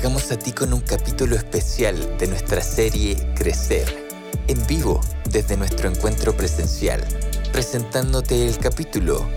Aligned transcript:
Llegamos 0.00 0.32
a 0.32 0.38
ti 0.38 0.52
con 0.52 0.72
un 0.72 0.80
capítulo 0.80 1.36
especial 1.36 2.16
de 2.16 2.26
nuestra 2.26 2.62
serie 2.62 3.18
Crecer, 3.34 4.08
en 4.48 4.66
vivo 4.66 4.98
desde 5.28 5.58
nuestro 5.58 5.90
encuentro 5.90 6.34
presencial, 6.34 7.06
presentándote 7.52 8.48
el 8.48 8.56
capítulo 8.56 9.28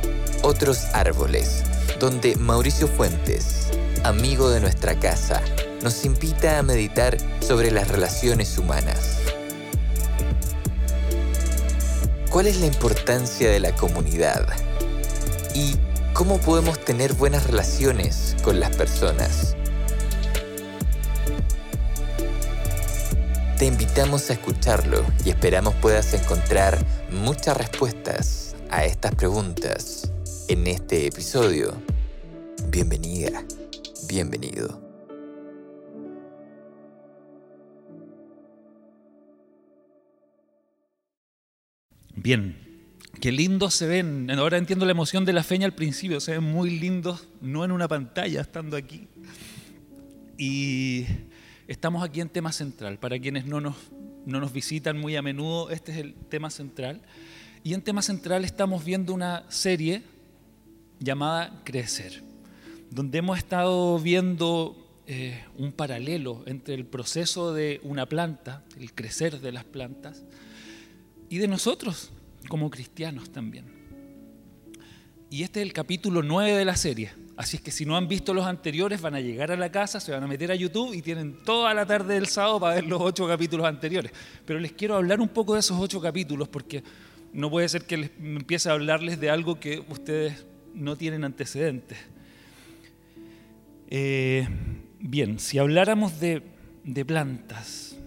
Otros 0.41 0.85
Árboles, 0.94 1.63
donde 1.99 2.38
Mauricio 2.38 2.88
Fuentes, 2.88 3.71
amigo 4.05 4.49
de 4.52 4.62
nuestra 4.62 4.98
casa, 4.98 5.41
nos 5.81 6.05
invita 6.05 6.59
a 6.59 6.63
meditar 6.63 7.18
sobre 7.41 7.70
las 7.70 7.90
relaciones 7.90 8.57
humanas. 8.57 9.18
¿Cuál 12.30 12.48
es 12.48 12.62
la 12.62 12.68
importancia 12.68 13.52
de 13.52 13.59
la 13.59 13.76
comunidad? 13.76 14.48
¿Y 15.54 15.76
cómo 16.13 16.40
podemos 16.40 16.80
tener 16.80 17.16
buenas 17.16 17.48
relaciones 17.48 18.38
con 18.45 18.62
las 18.62 18.73
personas? 18.73 19.52
Te 23.57 23.68
invitamos 23.68 24.29
a 24.29 24.34
escucharlo 24.34 25.05
y 25.23 25.29
esperamos 25.29 25.76
puedas 25.76 26.13
encontrar 26.15 26.77
muchas 27.12 27.55
respuestas 27.55 28.55
a 28.71 28.84
estas 28.84 29.13
preguntas 29.15 30.12
en 30.48 30.65
este 30.68 31.05
episodio. 31.05 31.79
Bienvenida, 32.70 33.46
bienvenido. 34.07 34.81
Bien, 42.15 42.57
qué 43.21 43.31
lindos 43.31 43.76
se 43.76 43.85
ven. 43.85 44.31
Ahora 44.31 44.57
entiendo 44.57 44.85
la 44.85 44.91
emoción 44.91 45.26
de 45.26 45.34
la 45.34 45.43
feña 45.43 45.68
al 45.68 45.76
principio. 45.76 46.20
Se 46.20 46.31
ven 46.31 46.43
muy 46.43 46.71
lindos, 46.71 47.27
no 47.40 47.63
en 47.63 47.71
una 47.71 47.87
pantalla, 47.87 48.41
estando 48.41 48.76
aquí. 48.76 49.07
Y 50.37 51.05
estamos 51.67 52.03
aquí 52.03 52.21
en 52.21 52.29
tema 52.29 52.51
central. 52.51 52.99
Para 52.99 53.19
quienes 53.19 53.45
no 53.45 53.61
nos, 53.61 53.75
no 54.25 54.39
nos 54.39 54.53
visitan 54.53 54.97
muy 54.97 55.15
a 55.15 55.21
menudo, 55.21 55.69
este 55.69 55.91
es 55.91 55.97
el 55.99 56.13
tema 56.13 56.49
central. 56.49 57.01
Y 57.63 57.73
en 57.73 57.81
tema 57.81 58.01
central 58.01 58.43
estamos 58.43 58.83
viendo 58.83 59.13
una 59.13 59.45
serie 59.49 60.03
llamada 60.99 61.61
Crecer, 61.63 62.23
donde 62.89 63.19
hemos 63.19 63.37
estado 63.37 63.99
viendo 63.99 65.01
eh, 65.07 65.44
un 65.57 65.72
paralelo 65.72 66.44
entre 66.45 66.75
el 66.75 66.85
proceso 66.85 67.53
de 67.53 67.79
una 67.84 68.06
planta, 68.06 68.63
el 68.79 68.94
crecer 68.94 69.39
de 69.39 69.51
las 69.51 69.63
plantas, 69.63 70.23
y 71.29 71.38
de 71.38 71.47
nosotros 71.47 72.11
como 72.47 72.69
cristianos 72.69 73.31
también. 73.31 73.66
Y 75.29 75.44
este 75.44 75.61
es 75.61 75.67
el 75.67 75.73
capítulo 75.73 76.22
9 76.22 76.56
de 76.56 76.66
la 76.66 76.75
serie. 76.75 77.22
Así 77.35 77.57
es 77.57 77.63
que 77.63 77.72
si 77.72 77.85
no 77.85 77.97
han 77.97 78.07
visto 78.07 78.34
los 78.34 78.45
anteriores, 78.45 79.01
van 79.01 79.16
a 79.16 79.19
llegar 79.19 79.51
a 79.51 79.57
la 79.57 79.72
casa, 79.72 80.00
se 80.00 80.12
van 80.12 80.23
a 80.23 80.28
meter 80.28 80.51
a 80.51 80.56
YouTube 80.56 80.94
y 80.94 81.01
tienen 81.01 81.44
toda 81.44 81.73
la 81.73 81.85
tarde 81.85 82.13
del 82.13 82.28
sábado 82.28 82.59
para 82.59 82.75
ver 82.75 82.85
los 82.85 83.01
ocho 83.01 83.28
capítulos 83.28 83.66
anteriores. 83.66 84.12
Pero 84.45 84.59
les 84.59 84.73
quiero 84.73 84.95
hablar 84.95 85.19
un 85.19 85.29
poco 85.29 85.56
de 85.56 85.62
esos 85.62 85.80
ocho 85.80 86.00
capítulos 86.00 86.47
porque 86.47 86.84
no 87.34 87.50
puede 87.50 87.68
ser 87.69 87.85
que 87.85 87.97
les 87.97 88.12
empiece 88.19 88.69
a 88.69 88.74
hablarles 88.74 89.19
de 89.19 89.31
algo 89.31 89.59
que 89.59 89.84
ustedes 89.90 90.46
no 90.75 90.96
tienen 90.96 91.24
antecedentes. 91.24 91.97
Eh, 93.90 94.47
bien, 95.00 95.40
si 95.40 95.58
habláramos 95.58 96.19
de, 96.19 96.44
de 96.84 97.06
plantas, 97.06 97.97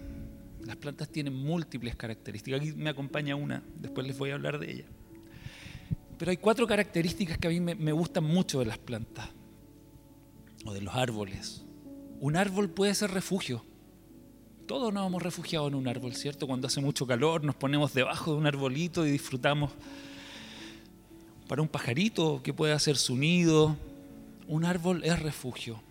las 0.63 0.77
plantas 0.77 1.09
tienen 1.09 1.33
múltiples 1.33 1.97
características. 1.97 2.61
Aquí 2.61 2.71
me 2.73 2.89
acompaña 2.89 3.35
una, 3.35 3.61
después 3.75 4.07
les 4.07 4.17
voy 4.17 4.31
a 4.31 4.35
hablar 4.35 4.59
de 4.59 4.71
ella. 4.71 4.85
Pero 6.17 6.31
hay 6.31 6.37
cuatro 6.37 6.65
características 6.65 7.37
que 7.37 7.47
a 7.47 7.51
mí 7.51 7.59
me, 7.59 7.91
gustan 7.91 8.23
mucho 8.23 8.59
de 8.59 8.65
las 8.65 8.77
plantas 8.77 9.29
o 10.65 10.73
de 10.73 10.81
los 10.81 10.95
árboles. 10.95 11.63
Un 12.19 12.35
árbol 12.35 12.69
puede 12.69 12.95
ser 12.95 13.11
refugio. 13.11 13.63
Todos 14.65 14.93
nos 14.93 15.07
hemos 15.07 15.21
refugiado 15.21 15.67
en 15.67 15.75
un 15.75 15.87
árbol, 15.87 16.15
¿cierto? 16.15 16.47
Cuando 16.47 16.67
hace 16.67 16.81
mucho 16.81 17.05
calor 17.05 17.43
nos 17.43 17.55
ponemos 17.55 17.93
debajo 17.93 18.31
de 18.31 18.37
un 18.37 18.47
arbolito 18.47 19.05
y 19.05 19.11
disfrutamos. 19.11 19.71
Para 21.47 21.61
un 21.61 21.67
pajarito 21.67 22.41
que 22.43 22.53
puede 22.53 22.73
hacer 22.73 22.97
su 22.97 23.15
nido, 23.15 23.77
un 24.47 24.65
árbol 24.65 25.03
es 25.03 25.19
refugio. 25.19 25.81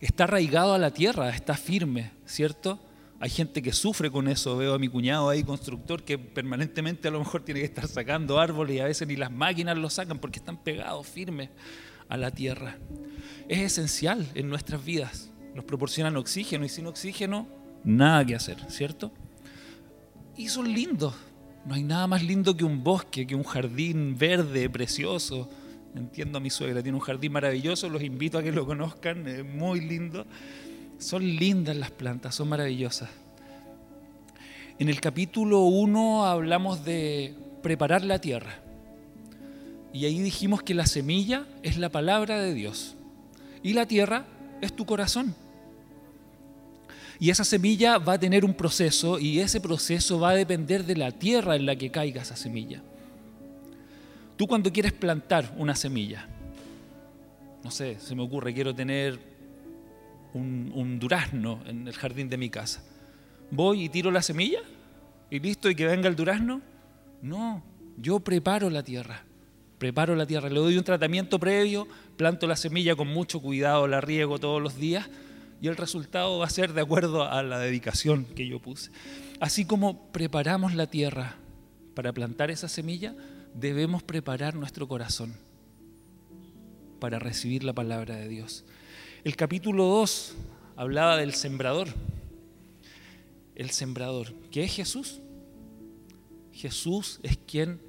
Está 0.00 0.24
arraigado 0.24 0.74
a 0.74 0.78
la 0.78 0.90
tierra, 0.90 1.30
está 1.30 1.54
firme, 1.54 2.10
¿cierto? 2.26 2.78
Hay 3.22 3.30
gente 3.30 3.62
que 3.62 3.72
sufre 3.72 4.10
con 4.10 4.26
eso. 4.26 4.56
Veo 4.56 4.74
a 4.74 4.80
mi 4.80 4.88
cuñado 4.88 5.28
ahí, 5.28 5.44
constructor, 5.44 6.02
que 6.02 6.18
permanentemente 6.18 7.06
a 7.06 7.12
lo 7.12 7.20
mejor 7.20 7.44
tiene 7.44 7.60
que 7.60 7.66
estar 7.66 7.86
sacando 7.86 8.40
árboles 8.40 8.74
y 8.74 8.80
a 8.80 8.86
veces 8.86 9.06
ni 9.06 9.14
las 9.14 9.30
máquinas 9.30 9.78
lo 9.78 9.88
sacan 9.90 10.18
porque 10.18 10.40
están 10.40 10.56
pegados 10.56 11.06
firmes 11.06 11.48
a 12.08 12.16
la 12.16 12.32
tierra. 12.32 12.78
Es 13.46 13.60
esencial 13.60 14.28
en 14.34 14.48
nuestras 14.48 14.84
vidas. 14.84 15.30
Nos 15.54 15.64
proporcionan 15.64 16.16
oxígeno 16.16 16.64
y 16.64 16.68
sin 16.68 16.88
oxígeno, 16.88 17.46
nada 17.84 18.24
que 18.24 18.34
hacer, 18.34 18.56
¿cierto? 18.68 19.12
Y 20.36 20.48
son 20.48 20.72
lindos. 20.72 21.14
No 21.64 21.74
hay 21.76 21.84
nada 21.84 22.08
más 22.08 22.24
lindo 22.24 22.56
que 22.56 22.64
un 22.64 22.82
bosque, 22.82 23.24
que 23.24 23.36
un 23.36 23.44
jardín 23.44 24.18
verde, 24.18 24.68
precioso. 24.68 25.48
Entiendo 25.94 26.38
a 26.38 26.40
mi 26.40 26.50
suegra, 26.50 26.82
tiene 26.82 26.98
un 26.98 27.04
jardín 27.04 27.30
maravilloso, 27.30 27.88
los 27.88 28.02
invito 28.02 28.38
a 28.38 28.42
que 28.42 28.50
lo 28.50 28.66
conozcan, 28.66 29.28
es 29.28 29.44
muy 29.44 29.80
lindo. 29.80 30.26
Son 31.02 31.26
lindas 31.26 31.76
las 31.76 31.90
plantas, 31.90 32.36
son 32.36 32.48
maravillosas. 32.48 33.10
En 34.78 34.88
el 34.88 35.00
capítulo 35.00 35.62
1 35.62 36.26
hablamos 36.26 36.84
de 36.84 37.34
preparar 37.60 38.04
la 38.04 38.20
tierra. 38.20 38.60
Y 39.92 40.04
ahí 40.04 40.20
dijimos 40.20 40.62
que 40.62 40.74
la 40.74 40.86
semilla 40.86 41.44
es 41.64 41.76
la 41.76 41.88
palabra 41.88 42.40
de 42.40 42.54
Dios. 42.54 42.94
Y 43.64 43.72
la 43.72 43.86
tierra 43.86 44.26
es 44.60 44.74
tu 44.74 44.86
corazón. 44.86 45.34
Y 47.18 47.30
esa 47.30 47.44
semilla 47.44 47.98
va 47.98 48.12
a 48.12 48.20
tener 48.20 48.44
un 48.44 48.54
proceso 48.54 49.18
y 49.18 49.40
ese 49.40 49.60
proceso 49.60 50.20
va 50.20 50.30
a 50.30 50.34
depender 50.36 50.84
de 50.84 50.96
la 50.96 51.10
tierra 51.10 51.56
en 51.56 51.66
la 51.66 51.74
que 51.74 51.90
caiga 51.90 52.22
esa 52.22 52.36
semilla. 52.36 52.80
Tú 54.36 54.46
cuando 54.46 54.72
quieres 54.72 54.92
plantar 54.92 55.52
una 55.58 55.74
semilla, 55.74 56.28
no 57.64 57.72
sé, 57.72 57.98
se 57.98 58.14
me 58.14 58.22
ocurre, 58.22 58.54
quiero 58.54 58.72
tener 58.72 59.31
un, 60.34 60.98
durazno 60.98 61.60
en 61.66 61.86
el 61.86 61.94
jardín 61.94 62.28
de 62.28 62.36
mi 62.36 62.50
casa. 62.50 62.82
¿Voy 63.50 63.84
y 63.84 63.88
tiro 63.88 64.10
la 64.10 64.22
semilla? 64.22 64.60
¿Y 65.30 65.40
listo? 65.40 65.68
¿Y 65.70 65.74
que 65.74 65.86
venga 65.86 66.08
el 66.08 66.16
durazno? 66.16 66.60
No, 67.20 67.62
yo 67.96 68.20
preparo 68.20 68.70
la 68.70 68.82
tierra. 68.82 69.24
Preparo 69.78 70.14
la 70.14 70.26
tierra, 70.26 70.48
le 70.48 70.60
doy 70.60 70.78
un 70.78 70.84
tratamiento 70.84 71.38
previo, 71.38 71.88
planto 72.16 72.46
la 72.46 72.56
semilla 72.56 72.94
con 72.94 73.08
mucho 73.08 73.40
cuidado, 73.40 73.88
la 73.88 74.00
riego 74.00 74.38
todos 74.38 74.62
los 74.62 74.76
días 74.76 75.08
y 75.62 75.68
el 75.68 75.76
resultado 75.76 76.38
va 76.38 76.46
a 76.46 76.50
ser 76.50 76.72
de 76.72 76.80
acuerdo 76.80 77.22
a 77.22 77.42
la 77.44 77.58
dedicación 77.60 78.24
que 78.24 78.48
yo 78.48 78.60
puse. 78.60 78.90
Así 79.40 79.64
como 79.64 80.10
preparamos 80.12 80.74
la 80.74 80.88
tierra 80.88 81.36
para 81.94 82.12
plantar 82.12 82.50
esa 82.50 82.68
semilla, 82.68 83.14
debemos 83.54 84.02
preparar 84.02 84.54
nuestro 84.54 84.88
corazón 84.88 85.34
para 86.98 87.18
recibir 87.18 87.62
la 87.64 87.72
palabra 87.72 88.16
de 88.16 88.28
Dios. 88.28 88.64
El 89.24 89.36
capítulo 89.36 89.84
2 89.84 90.34
hablaba 90.74 91.16
del 91.16 91.32
sembrador. 91.34 91.86
El 93.54 93.70
sembrador, 93.70 94.34
¿qué 94.50 94.64
es 94.64 94.74
Jesús? 94.74 95.20
Jesús 96.52 97.20
es 97.22 97.38
quien 97.38 97.80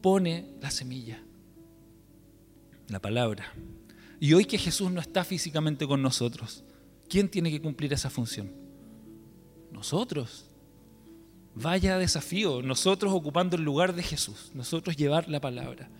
pone 0.00 0.46
la 0.62 0.70
semilla, 0.70 1.22
la 2.88 2.98
palabra. 2.98 3.52
Y 4.20 4.32
hoy 4.32 4.46
que 4.46 4.56
Jesús 4.56 4.90
no 4.90 5.02
está 5.02 5.22
físicamente 5.22 5.86
con 5.86 6.00
nosotros, 6.00 6.64
¿quién 7.10 7.28
tiene 7.28 7.50
que 7.50 7.60
cumplir 7.60 7.92
esa 7.92 8.08
función? 8.08 8.50
Nosotros. 9.70 10.46
Vaya 11.54 11.98
desafío, 11.98 12.62
nosotros 12.62 13.12
ocupando 13.12 13.56
el 13.56 13.64
lugar 13.64 13.94
de 13.94 14.02
Jesús, 14.02 14.50
nosotros 14.54 14.96
llevar 14.96 15.28
la 15.28 15.40
palabra. 15.40 15.90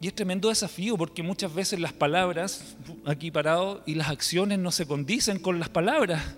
Y 0.00 0.06
es 0.06 0.14
tremendo 0.14 0.48
desafío 0.48 0.96
porque 0.96 1.22
muchas 1.22 1.54
veces 1.54 1.78
las 1.78 1.92
palabras, 1.92 2.76
aquí 3.04 3.30
parado, 3.30 3.82
y 3.84 3.94
las 3.94 4.08
acciones 4.08 4.58
no 4.58 4.70
se 4.70 4.86
condicen 4.86 5.38
con 5.38 5.58
las 5.58 5.68
palabras. 5.68 6.36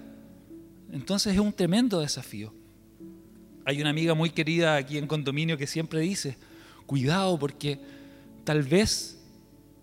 Entonces 0.90 1.34
es 1.34 1.38
un 1.38 1.52
tremendo 1.52 2.00
desafío. 2.00 2.52
Hay 3.64 3.80
una 3.80 3.90
amiga 3.90 4.14
muy 4.14 4.30
querida 4.30 4.74
aquí 4.74 4.98
en 4.98 5.06
condominio 5.06 5.56
que 5.56 5.68
siempre 5.68 6.00
dice, 6.00 6.36
cuidado 6.86 7.38
porque 7.38 7.78
tal 8.42 8.64
vez 8.64 9.20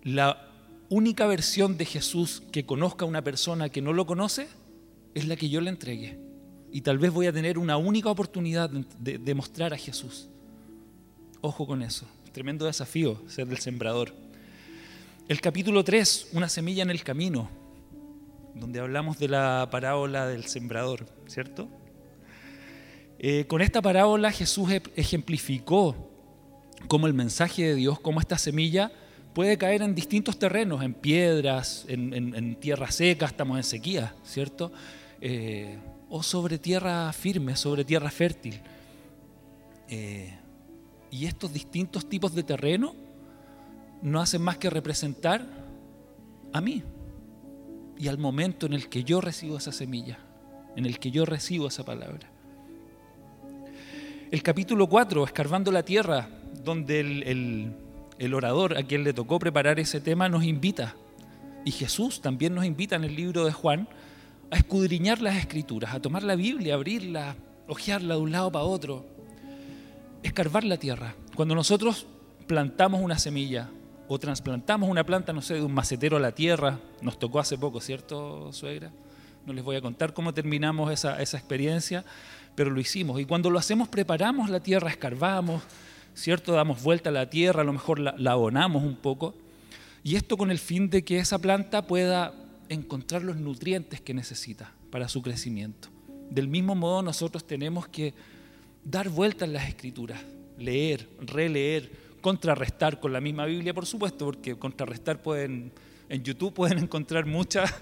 la 0.02 0.46
única 0.90 1.26
versión 1.26 1.78
de 1.78 1.86
Jesús 1.86 2.42
que 2.52 2.66
conozca 2.66 3.06
una 3.06 3.24
persona 3.24 3.70
que 3.70 3.80
no 3.80 3.94
lo 3.94 4.04
conoce 4.04 4.48
es 5.14 5.26
la 5.26 5.36
que 5.36 5.48
yo 5.48 5.62
le 5.62 5.70
entregué. 5.70 6.18
Y 6.70 6.82
tal 6.82 6.98
vez 6.98 7.10
voy 7.12 7.26
a 7.26 7.32
tener 7.32 7.56
una 7.56 7.78
única 7.78 8.10
oportunidad 8.10 8.68
de, 8.68 9.16
de 9.16 9.34
mostrar 9.34 9.72
a 9.72 9.78
Jesús. 9.78 10.28
Ojo 11.40 11.66
con 11.66 11.82
eso. 11.82 12.06
Tremendo 12.32 12.66
desafío 12.66 13.20
ser 13.26 13.48
el 13.48 13.58
sembrador. 13.58 14.14
El 15.26 15.40
capítulo 15.40 15.82
3, 15.82 16.28
una 16.32 16.48
semilla 16.48 16.84
en 16.84 16.90
el 16.90 17.02
camino, 17.02 17.50
donde 18.54 18.78
hablamos 18.78 19.18
de 19.18 19.26
la 19.26 19.68
parábola 19.70 20.28
del 20.28 20.44
sembrador, 20.44 21.06
¿cierto? 21.26 21.68
Eh, 23.18 23.46
con 23.48 23.62
esta 23.62 23.82
parábola 23.82 24.30
Jesús 24.30 24.70
ejemplificó 24.94 25.96
cómo 26.86 27.08
el 27.08 27.14
mensaje 27.14 27.64
de 27.64 27.74
Dios, 27.74 27.98
cómo 27.98 28.20
esta 28.20 28.38
semilla 28.38 28.92
puede 29.34 29.58
caer 29.58 29.82
en 29.82 29.96
distintos 29.96 30.38
terrenos, 30.38 30.84
en 30.84 30.94
piedras, 30.94 31.84
en, 31.88 32.54
tierra 32.60 32.92
seca, 32.92 33.26
estamos 33.26 33.56
en 33.56 33.64
sequía, 33.64 34.14
¿cierto? 34.24 34.72
Eh, 35.20 35.78
o 36.08 36.22
sobre 36.22 36.58
tierra 36.58 37.12
firme, 37.12 37.56
sobre 37.56 37.84
tierra 37.84 38.10
fértil. 38.10 38.60
Eh, 39.88 40.39
y 41.10 41.26
estos 41.26 41.52
distintos 41.52 42.08
tipos 42.08 42.34
de 42.34 42.42
terreno 42.42 42.94
no 44.02 44.20
hacen 44.20 44.42
más 44.42 44.58
que 44.58 44.70
representar 44.70 45.44
a 46.52 46.60
mí 46.60 46.82
y 47.98 48.08
al 48.08 48.18
momento 48.18 48.66
en 48.66 48.72
el 48.72 48.88
que 48.88 49.04
yo 49.04 49.20
recibo 49.20 49.58
esa 49.58 49.72
semilla, 49.72 50.18
en 50.74 50.86
el 50.86 50.98
que 50.98 51.10
yo 51.10 51.26
recibo 51.26 51.68
esa 51.68 51.84
palabra. 51.84 52.30
El 54.30 54.42
capítulo 54.42 54.86
4, 54.86 55.24
Escarbando 55.24 55.70
la 55.70 55.82
Tierra, 55.82 56.28
donde 56.64 57.00
el, 57.00 58.34
orador 58.34 58.78
a 58.78 58.84
quien 58.84 59.04
le 59.04 59.12
tocó 59.12 59.38
preparar 59.38 59.78
ese 59.78 60.00
tema 60.00 60.28
nos 60.30 60.44
invita, 60.44 60.94
y 61.64 61.72
Jesús 61.72 62.22
también 62.22 62.54
nos 62.54 62.64
invita 62.64 62.96
en 62.96 63.04
el 63.04 63.14
libro 63.14 63.44
de 63.44 63.52
Juan, 63.52 63.86
a 64.50 64.56
escudriñar 64.56 65.20
las 65.20 65.36
escrituras, 65.36 65.94
a 65.94 66.00
tomar 66.00 66.22
la 66.22 66.36
Biblia, 66.36 66.74
abrirla, 66.74 67.36
hojearla 67.68 68.14
de 68.14 68.20
un 68.20 68.32
lado 68.32 68.50
para 68.50 68.64
otro, 68.64 69.04
escarbar 70.22 70.64
la 70.64 70.76
tierra. 70.76 71.14
Cuando 71.34 71.54
nosotros 71.54 72.06
plantamos 72.46 73.00
una 73.00 73.18
semilla 73.18 73.70
o 74.08 74.18
trasplantamos 74.18 74.88
una 74.88 75.04
planta, 75.04 75.32
no 75.32 75.42
sé, 75.42 75.54
de 75.54 75.62
un 75.62 75.72
macetero 75.72 76.16
a 76.16 76.20
la 76.20 76.32
tierra, 76.32 76.78
nos 77.00 77.18
tocó 77.18 77.38
hace 77.38 77.56
poco, 77.56 77.80
¿cierto, 77.80 78.52
suegra? 78.52 78.90
No 79.46 79.52
les 79.52 79.64
voy 79.64 79.76
a 79.76 79.80
contar 79.80 80.12
cómo 80.12 80.34
terminamos 80.34 80.92
esa, 80.92 81.20
esa 81.22 81.38
experiencia, 81.38 82.04
pero 82.54 82.70
lo 82.70 82.80
hicimos. 82.80 83.20
Y 83.20 83.24
cuando 83.24 83.50
lo 83.50 83.58
hacemos, 83.58 83.88
preparamos 83.88 84.50
la 84.50 84.60
tierra, 84.60 84.90
escarbamos, 84.90 85.62
¿cierto? 86.14 86.52
Damos 86.52 86.82
vuelta 86.82 87.10
a 87.10 87.12
la 87.12 87.30
tierra, 87.30 87.62
a 87.62 87.64
lo 87.64 87.72
mejor 87.72 87.98
la, 87.98 88.32
abonamos 88.32 88.82
un 88.82 88.96
poco. 88.96 89.34
Y 90.02 90.16
esto 90.16 90.36
con 90.36 90.50
el 90.50 90.58
fin 90.58 90.90
de 90.90 91.04
que 91.04 91.18
esa 91.18 91.38
planta 91.38 91.86
pueda 91.86 92.34
encontrar 92.68 93.22
los 93.22 93.36
nutrientes 93.36 94.00
que 94.00 94.14
necesita 94.14 94.72
para 94.90 95.08
su 95.08 95.22
crecimiento. 95.22 95.88
Del 96.30 96.48
mismo 96.48 96.74
modo, 96.74 97.02
nosotros 97.02 97.46
tenemos 97.46 97.88
que 97.88 98.14
dar 98.84 99.08
vuelta 99.08 99.44
en 99.44 99.52
las 99.52 99.68
escrituras, 99.68 100.20
leer, 100.58 101.08
releer, 101.20 101.90
contrarrestar 102.20 103.00
con 103.00 103.12
la 103.12 103.20
misma 103.20 103.46
Biblia, 103.46 103.74
por 103.74 103.86
supuesto, 103.86 104.26
porque 104.26 104.56
contrarrestar 104.56 105.22
pueden, 105.22 105.72
en 106.08 106.22
YouTube 106.22 106.54
pueden 106.54 106.78
encontrar 106.84 107.26
muchas, 107.26 107.72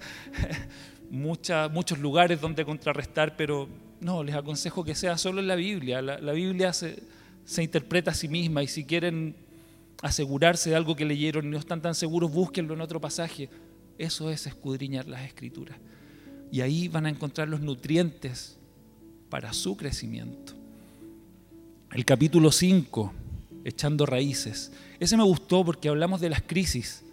muchos 1.10 1.98
lugares 1.98 2.40
donde 2.40 2.64
contrarrestar, 2.64 3.36
pero 3.36 3.68
no, 4.00 4.22
les 4.22 4.34
aconsejo 4.34 4.84
que 4.84 4.94
sea 4.94 5.18
solo 5.18 5.40
en 5.40 5.48
la 5.48 5.56
Biblia. 5.56 6.00
La, 6.02 6.32
Biblia 6.32 6.72
se, 6.72 7.02
interpreta 7.58 8.12
a 8.12 8.14
sí 8.14 8.28
misma 8.28 8.62
y 8.62 8.68
si 8.68 8.84
quieren 8.84 9.34
asegurarse 10.02 10.70
de 10.70 10.76
algo 10.76 10.94
que 10.94 11.04
leyeron 11.04 11.46
y 11.46 11.48
no 11.48 11.58
están 11.58 11.82
tan 11.82 11.94
seguros, 11.94 12.32
búsquenlo 12.32 12.74
en 12.74 12.80
otro 12.80 13.00
pasaje. 13.00 13.48
Eso 13.98 14.30
es 14.30 14.46
escudriñar 14.46 15.08
las 15.08 15.22
escrituras. 15.22 15.76
Y 16.52 16.60
ahí 16.60 16.88
van 16.88 17.06
a 17.06 17.10
encontrar 17.10 17.48
los 17.48 17.60
nutrientes 17.60 18.56
para 19.28 19.52
su 19.52 19.76
crecimiento. 19.76 20.54
El 21.93 22.05
capítulo 22.05 22.52
5, 22.52 23.12
echando 23.64 24.06
raíces. 24.06 24.73
Ese 25.00 25.17
me 25.17 25.23
gustó 25.23 25.64
porque 25.64 25.88
hablamos 25.88 26.20
de 26.20 26.31
las 26.31 26.43
crisis. 26.43 27.05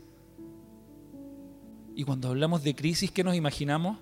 Y 1.95 2.03
cuando 2.03 2.29
hablamos 2.29 2.63
de 2.63 2.75
crisis, 2.75 3.11
¿qué 3.11 3.23
nos 3.23 3.35
imaginamos? 3.35 3.97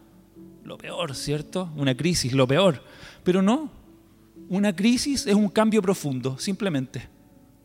lo 0.64 0.78
peor, 0.78 1.16
¿cierto? 1.16 1.70
Una 1.75 1.96
crisis, 1.96 2.34
lo 2.34 2.48
peor. 2.48 2.81
Pero 3.24 3.42
no, 3.42 3.70
una 4.50 4.75
crisis 4.75 5.28
es 5.28 5.36
un 5.36 5.50
cambio 5.50 5.81
profundo, 5.81 6.38
simplemente. 6.38 7.08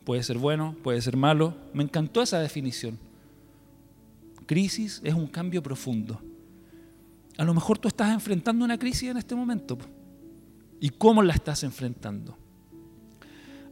Puede 0.03 0.23
ser 0.23 0.37
bueno, 0.37 0.75
puede 0.83 1.01
ser 1.01 1.15
malo. 1.17 1.55
Me 1.73 1.83
encantó 1.83 2.21
esa 2.21 2.39
definición. 2.39 2.97
Crisis 4.45 5.01
es 5.03 5.13
un 5.13 5.27
cambio 5.27 5.61
profundo. 5.61 6.21
A 7.37 7.43
lo 7.43 7.53
mejor 7.53 7.77
tú 7.77 7.87
estás 7.87 8.11
enfrentando 8.11 8.65
una 8.65 8.77
crisis 8.77 9.09
en 9.09 9.17
este 9.17 9.35
momento. 9.35 9.77
¿Y 10.79 10.89
cómo 10.89 11.21
la 11.21 11.33
estás 11.33 11.63
enfrentando? 11.63 12.37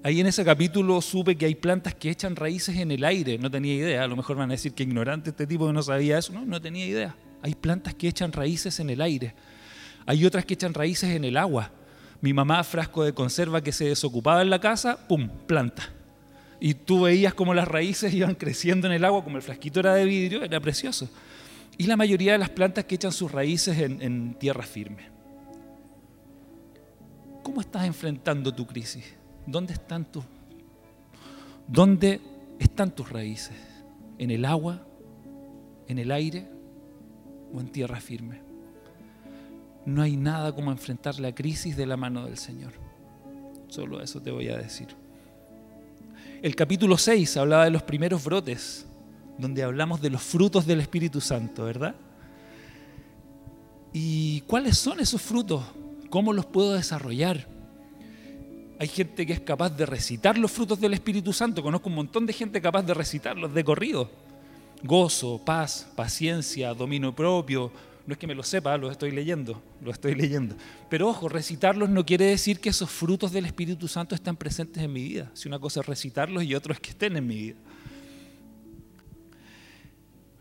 Ahí 0.08 0.22
en 0.22 0.28
ese 0.28 0.46
capítulo 0.46 1.02
supe 1.02 1.36
que 1.36 1.48
hay 1.48 1.56
plantas 1.56 1.94
que 1.94 2.10
echan 2.10 2.38
raíces 2.38 2.78
en 2.78 2.92
el 2.92 3.04
aire. 3.04 3.38
No 3.38 3.52
tenía 3.52 3.74
idea. 3.74 4.04
A 4.06 4.08
lo 4.08 4.16
mejor 4.16 4.38
van 4.38 4.50
a 4.50 4.54
decir 4.54 4.72
que 4.72 4.84
ignorante 4.84 5.32
este 5.32 5.46
tipo 5.46 5.68
que 5.68 5.74
no 5.74 5.84
sabía 5.84 6.18
eso. 6.18 6.32
No, 6.32 6.46
no 6.46 6.62
tenía 6.62 6.86
idea. 6.86 7.14
Hay 7.42 7.56
plantas 7.56 7.94
que 7.94 8.08
echan 8.08 8.32
raíces 8.32 8.80
en 8.80 8.90
el 8.90 9.02
aire. 9.02 9.36
Hay 10.06 10.26
otras 10.26 10.46
que 10.46 10.54
echan 10.54 10.74
raíces 10.74 11.10
en 11.10 11.26
el 11.26 11.36
agua. 11.36 11.74
Mi 12.22 12.32
mamá, 12.32 12.64
frasco 12.64 13.04
de 13.04 13.14
conserva 13.14 13.60
que 13.62 13.74
se 13.74 13.84
desocupaba 13.84 14.42
en 14.42 14.50
la 14.50 14.62
casa, 14.62 14.98
¡pum!, 15.10 15.28
planta. 15.46 15.90
Y 16.62 16.74
tú 16.74 17.02
veías 17.02 17.34
como 17.34 17.54
las 17.54 17.68
raíces 17.68 18.14
iban 18.14 18.36
creciendo 18.36 18.88
en 18.88 18.94
el 18.94 19.04
agua, 19.04 19.26
como 19.26 19.36
el 19.36 19.44
frasquito 19.44 19.82
era 19.82 19.94
de 19.94 20.06
vidrio, 20.06 20.42
era 20.42 20.62
precioso. 20.62 21.10
Y 21.78 21.84
la 21.84 21.98
mayoría 21.98 22.32
de 22.32 22.38
las 22.38 22.50
plantas 22.50 22.86
que 22.86 22.96
echan 22.96 23.12
sus 23.12 23.30
raíces 23.30 23.78
en, 23.78 24.02
en 24.02 24.36
tierra 24.36 24.64
firme. 24.64 25.10
¿Cómo 27.44 27.60
estás 27.60 27.84
enfrentando 27.84 28.56
tu 28.56 28.66
crisis? 28.66 29.17
¿Dónde 29.48 29.74
están 29.74 30.06
tus, 30.06 30.24
dónde 31.68 32.22
están 32.60 32.92
tus 32.92 33.10
raíces? 33.10 33.58
¿En 34.20 34.30
el 34.30 34.46
agua? 34.46 34.86
¿En 35.88 35.98
el 35.98 36.12
aire? 36.12 36.58
o 37.54 37.60
en 37.60 37.68
tierra 37.70 38.00
firme. 38.00 38.42
No 39.86 40.02
hay 40.02 40.18
nada 40.18 40.54
como 40.54 40.72
enfrentar 40.72 41.20
la 41.20 41.34
crisis 41.34 41.78
de 41.78 41.86
la 41.86 41.98
mano 41.98 42.26
del 42.26 42.38
Señor. 42.38 42.74
Solo 43.70 44.02
eso 44.02 44.22
te 44.22 44.32
voy 44.32 44.50
a 44.50 44.58
decir. 44.58 44.88
El 46.42 46.56
capítulo 46.56 46.98
6 46.98 47.38
hablaba 47.38 47.66
de 47.66 47.72
los 47.72 47.84
primeros 47.84 48.24
brotes, 48.24 48.86
donde 49.38 49.64
hablamos 49.64 50.02
de 50.02 50.10
los 50.10 50.22
frutos 50.22 50.66
del 50.66 50.82
Espíritu 50.82 51.22
Santo, 51.22 51.66
¿verdad? 51.66 51.96
¿Y 53.94 54.42
cuáles 54.42 54.78
son 54.78 55.00
esos 55.00 55.22
frutos? 55.22 55.64
¿Cómo 56.10 56.34
los 56.34 56.46
puedo 56.46 56.74
desarrollar? 56.74 57.48
Hay 58.80 58.88
gente 58.88 59.26
que 59.26 59.34
es 59.34 59.40
capaz 59.40 59.70
de 59.72 59.86
recitar 59.86 60.38
los 60.38 60.52
frutos 60.52 60.80
del 60.80 60.94
Espíritu 60.94 61.34
Santo. 61.34 61.64
Conozco 61.64 61.90
un 61.90 61.96
montón 61.96 62.26
de 62.26 62.34
gente 62.34 62.62
capaz 62.62 62.84
de 62.84 62.94
recitarlos 62.94 63.54
de 63.54 63.64
corrido 63.64 64.10
gozo, 64.84 65.42
paz, 65.44 65.88
paciencia, 65.96 66.74
dominio 66.74 67.16
propio. 67.16 67.72
No 68.06 68.14
es 68.14 68.18
que 68.18 68.28
me 68.28 68.36
lo 68.36 68.44
sepa, 68.44 68.78
lo 68.78 68.90
estoy 68.90 69.12
leyendo, 69.12 69.62
lo 69.82 69.92
estoy 69.92 70.16
leyendo. 70.16 70.56
Pero 70.90 71.10
ojo, 71.10 71.28
recitarlos 71.28 71.90
no 71.90 72.06
quiere 72.06 72.26
decir 72.26 72.60
que 72.60 72.70
esos 72.70 72.90
frutos 72.90 73.34
del 73.34 73.46
Espíritu 73.46 73.88
Santo 73.88 74.16
están 74.16 74.38
presentes 74.38 74.82
en 74.82 74.94
mi 74.94 75.04
vida. 75.04 75.30
Si 75.34 75.48
una 75.48 75.60
cosa 75.60 75.82
es 75.82 75.86
recitarlos 75.86 76.44
y 76.44 76.56
otra 76.56 76.74
es 76.74 76.80
que 76.80 76.92
estén 76.92 77.18
en 77.18 77.28
mi 77.28 77.36
vida. 77.36 77.56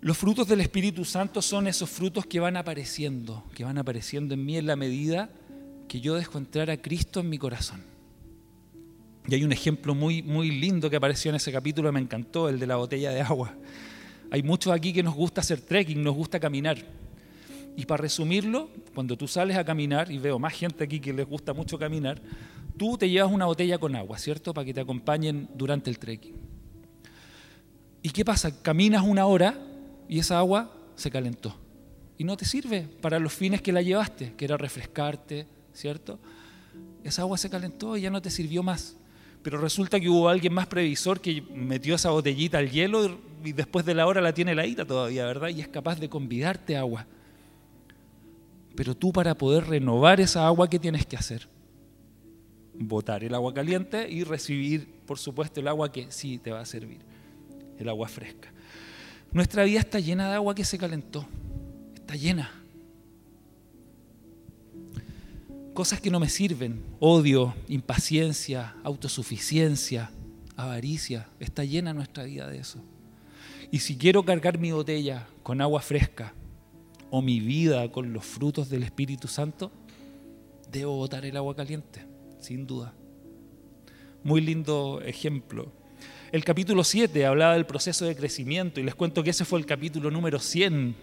Los 0.00 0.16
frutos 0.16 0.46
del 0.46 0.60
Espíritu 0.60 1.04
Santo 1.04 1.42
son 1.42 1.66
esos 1.66 1.90
frutos 1.90 2.26
que 2.26 2.38
van 2.38 2.56
apareciendo, 2.56 3.42
que 3.54 3.64
van 3.64 3.78
apareciendo 3.78 4.34
en 4.34 4.44
mí 4.44 4.56
en 4.56 4.66
la 4.66 4.76
medida 4.76 5.30
que 5.88 6.00
yo 6.00 6.14
dejo 6.14 6.38
entrar 6.38 6.70
a 6.70 6.76
Cristo 6.76 7.18
en 7.18 7.30
mi 7.30 7.38
corazón. 7.38 7.95
Y 9.28 9.34
hay 9.34 9.44
un 9.44 9.52
ejemplo 9.52 9.94
muy, 9.94 10.22
muy 10.22 10.50
lindo 10.50 10.88
que 10.88 10.96
apareció 10.96 11.30
en 11.30 11.36
ese 11.36 11.50
capítulo, 11.50 11.90
me 11.92 12.00
encantó, 12.00 12.48
el 12.48 12.60
de 12.60 12.66
la 12.66 12.76
botella 12.76 13.10
de 13.10 13.22
agua. 13.22 13.54
Hay 14.30 14.42
muchos 14.42 14.72
aquí 14.72 14.92
que 14.92 15.02
nos 15.02 15.14
gusta 15.14 15.40
hacer 15.40 15.60
trekking, 15.60 16.02
nos 16.02 16.14
gusta 16.14 16.38
caminar. 16.38 16.78
Y 17.76 17.84
para 17.86 18.02
resumirlo, 18.02 18.70
cuando 18.94 19.16
tú 19.16 19.26
sales 19.26 19.56
a 19.56 19.64
caminar, 19.64 20.10
y 20.10 20.18
veo 20.18 20.38
más 20.38 20.54
gente 20.54 20.84
aquí 20.84 21.00
que 21.00 21.12
les 21.12 21.26
gusta 21.26 21.52
mucho 21.52 21.78
caminar, 21.78 22.22
tú 22.76 22.96
te 22.96 23.10
llevas 23.10 23.32
una 23.32 23.46
botella 23.46 23.78
con 23.78 23.96
agua, 23.96 24.16
¿cierto? 24.18 24.54
Para 24.54 24.64
que 24.64 24.72
te 24.72 24.80
acompañen 24.80 25.48
durante 25.54 25.90
el 25.90 25.98
trekking. 25.98 26.34
¿Y 28.02 28.10
qué 28.10 28.24
pasa? 28.24 28.62
Caminas 28.62 29.02
una 29.02 29.26
hora 29.26 29.58
y 30.08 30.20
esa 30.20 30.38
agua 30.38 30.72
se 30.94 31.10
calentó. 31.10 31.56
Y 32.16 32.24
no 32.24 32.36
te 32.36 32.44
sirve 32.44 32.82
para 33.00 33.18
los 33.18 33.32
fines 33.32 33.60
que 33.60 33.72
la 33.72 33.82
llevaste, 33.82 34.34
que 34.36 34.44
era 34.44 34.56
refrescarte, 34.56 35.46
¿cierto? 35.74 36.20
Esa 37.02 37.22
agua 37.22 37.36
se 37.36 37.50
calentó 37.50 37.96
y 37.96 38.02
ya 38.02 38.10
no 38.10 38.22
te 38.22 38.30
sirvió 38.30 38.62
más 38.62 38.96
pero 39.46 39.58
resulta 39.58 40.00
que 40.00 40.08
hubo 40.08 40.28
alguien 40.28 40.52
más 40.52 40.66
previsor 40.66 41.20
que 41.20 41.40
metió 41.40 41.94
esa 41.94 42.10
botellita 42.10 42.58
al 42.58 42.68
hielo 42.68 43.16
y, 43.44 43.52
después 43.52 43.86
de 43.86 43.94
la 43.94 44.08
hora 44.08 44.20
la 44.20 44.34
tiene 44.34 44.56
la 44.56 44.66
ira 44.66 44.84
todavía, 44.84 45.24
¿verdad? 45.24 45.50
Y 45.50 45.60
es 45.60 45.68
capaz 45.68 46.00
de 46.00 46.08
convidarte 46.08 46.76
agua. 46.76 47.06
Pero 48.74 48.96
tú 48.96 49.12
para 49.12 49.36
poder 49.36 49.68
renovar 49.68 50.20
esa 50.20 50.48
agua, 50.48 50.68
¿qué 50.68 50.80
tienes 50.80 51.06
que 51.06 51.14
hacer? 51.14 51.46
Botar 52.74 53.22
el 53.22 53.36
agua 53.36 53.54
caliente 53.54 54.10
y 54.10 54.24
recibir, 54.24 54.88
por 55.06 55.16
supuesto, 55.16 55.60
el 55.60 55.68
agua 55.68 55.92
que 55.92 56.10
sí 56.10 56.38
te 56.38 56.50
va 56.50 56.58
a 56.58 56.66
servir, 56.66 56.98
el 57.78 57.88
agua 57.88 58.08
fresca. 58.08 58.52
Nuestra 59.30 59.62
vida 59.62 59.78
está 59.78 60.00
llena 60.00 60.28
de 60.28 60.34
agua 60.34 60.56
que 60.56 60.64
se 60.64 60.76
calentó. 60.76 61.24
Está 61.94 62.16
llena. 62.16 62.50
Cosas 65.76 66.00
que 66.00 66.10
no 66.10 66.18
me 66.18 66.30
sirven. 66.30 66.82
Odio, 67.00 67.54
impaciencia, 67.68 68.76
autosuficiencia, 68.82 70.10
avaricia. 70.56 71.28
Está 71.38 71.64
llena 71.64 71.92
nuestra 71.92 72.24
vida 72.24 72.48
de 72.48 72.60
eso. 72.60 72.78
Y 73.70 73.80
si 73.80 73.98
quiero 73.98 74.24
cargar 74.24 74.58
mi 74.58 74.72
botella 74.72 75.28
con 75.42 75.60
agua 75.60 75.82
fresca 75.82 76.32
o 77.10 77.20
mi 77.20 77.40
vida 77.40 77.92
con 77.92 78.14
los 78.14 78.24
frutos 78.24 78.70
del 78.70 78.84
Espíritu 78.84 79.28
Santo, 79.28 79.70
debo 80.72 80.96
botar 80.96 81.26
el 81.26 81.36
agua 81.36 81.54
caliente, 81.54 82.06
sin 82.40 82.66
duda. 82.66 82.94
Muy 84.24 84.40
lindo 84.40 85.02
ejemplo. 85.04 85.70
El 86.32 86.42
capítulo 86.42 86.84
7 86.84 87.26
hablaba 87.26 87.52
del 87.52 87.66
proceso 87.66 88.06
de 88.06 88.16
crecimiento 88.16 88.80
y 88.80 88.82
les 88.82 88.94
cuento 88.94 89.22
que 89.22 89.28
ese 89.28 89.44
fue 89.44 89.58
el 89.58 89.66
capítulo 89.66 90.10
número 90.10 90.38
100 90.38 90.96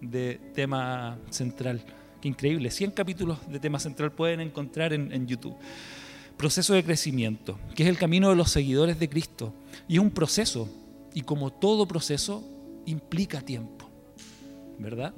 de 0.00 0.40
tema 0.56 1.20
central. 1.30 1.84
Qué 2.20 2.28
increíble, 2.28 2.70
100 2.70 2.90
capítulos 2.92 3.38
de 3.48 3.60
tema 3.60 3.78
central 3.78 4.12
pueden 4.12 4.40
encontrar 4.40 4.92
en, 4.92 5.12
en 5.12 5.26
YouTube. 5.26 5.54
Proceso 6.36 6.74
de 6.74 6.84
crecimiento, 6.84 7.58
que 7.74 7.84
es 7.84 7.88
el 7.88 7.98
camino 7.98 8.30
de 8.30 8.36
los 8.36 8.50
seguidores 8.50 8.98
de 8.98 9.08
Cristo. 9.08 9.52
Y 9.86 9.94
es 9.94 10.00
un 10.00 10.10
proceso, 10.10 10.68
y 11.14 11.22
como 11.22 11.52
todo 11.52 11.86
proceso, 11.86 12.44
implica 12.86 13.40
tiempo, 13.40 13.88
¿verdad? 14.78 15.12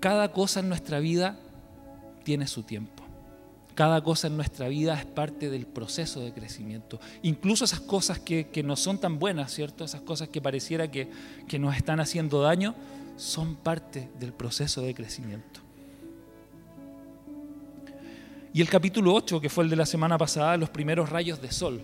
Cada 0.00 0.32
cosa 0.32 0.60
en 0.60 0.68
nuestra 0.68 1.00
vida 1.00 1.38
tiene 2.24 2.46
su 2.46 2.62
tiempo. 2.62 2.93
Cada 3.74 4.02
cosa 4.02 4.28
en 4.28 4.36
nuestra 4.36 4.68
vida 4.68 4.94
es 4.94 5.04
parte 5.04 5.50
del 5.50 5.66
proceso 5.66 6.20
de 6.20 6.32
crecimiento. 6.32 7.00
Incluso 7.22 7.64
esas 7.64 7.80
cosas 7.80 8.20
que, 8.20 8.62
no 8.64 8.76
son 8.76 8.98
tan 8.98 9.18
buenas, 9.18 9.52
¿cierto? 9.52 9.84
Esas 9.84 10.02
cosas 10.02 10.28
que 10.28 10.40
pareciera 10.40 10.90
que, 10.90 11.08
que 11.48 11.58
nos 11.58 11.76
están 11.76 11.98
haciendo 11.98 12.40
daño, 12.40 12.74
son 13.16 13.56
parte 13.56 14.10
del 14.20 14.32
proceso 14.32 14.82
de 14.82 14.94
crecimiento. 14.94 15.60
Y 18.52 18.60
el 18.60 18.68
capítulo 18.68 19.12
8, 19.12 19.40
que 19.40 19.48
fue 19.48 19.64
el 19.64 19.70
de 19.70 19.76
la 19.76 19.86
semana 19.86 20.16
pasada, 20.16 20.56
los 20.56 20.70
primeros 20.70 21.10
rayos 21.10 21.42
de 21.42 21.50
sol. 21.50 21.82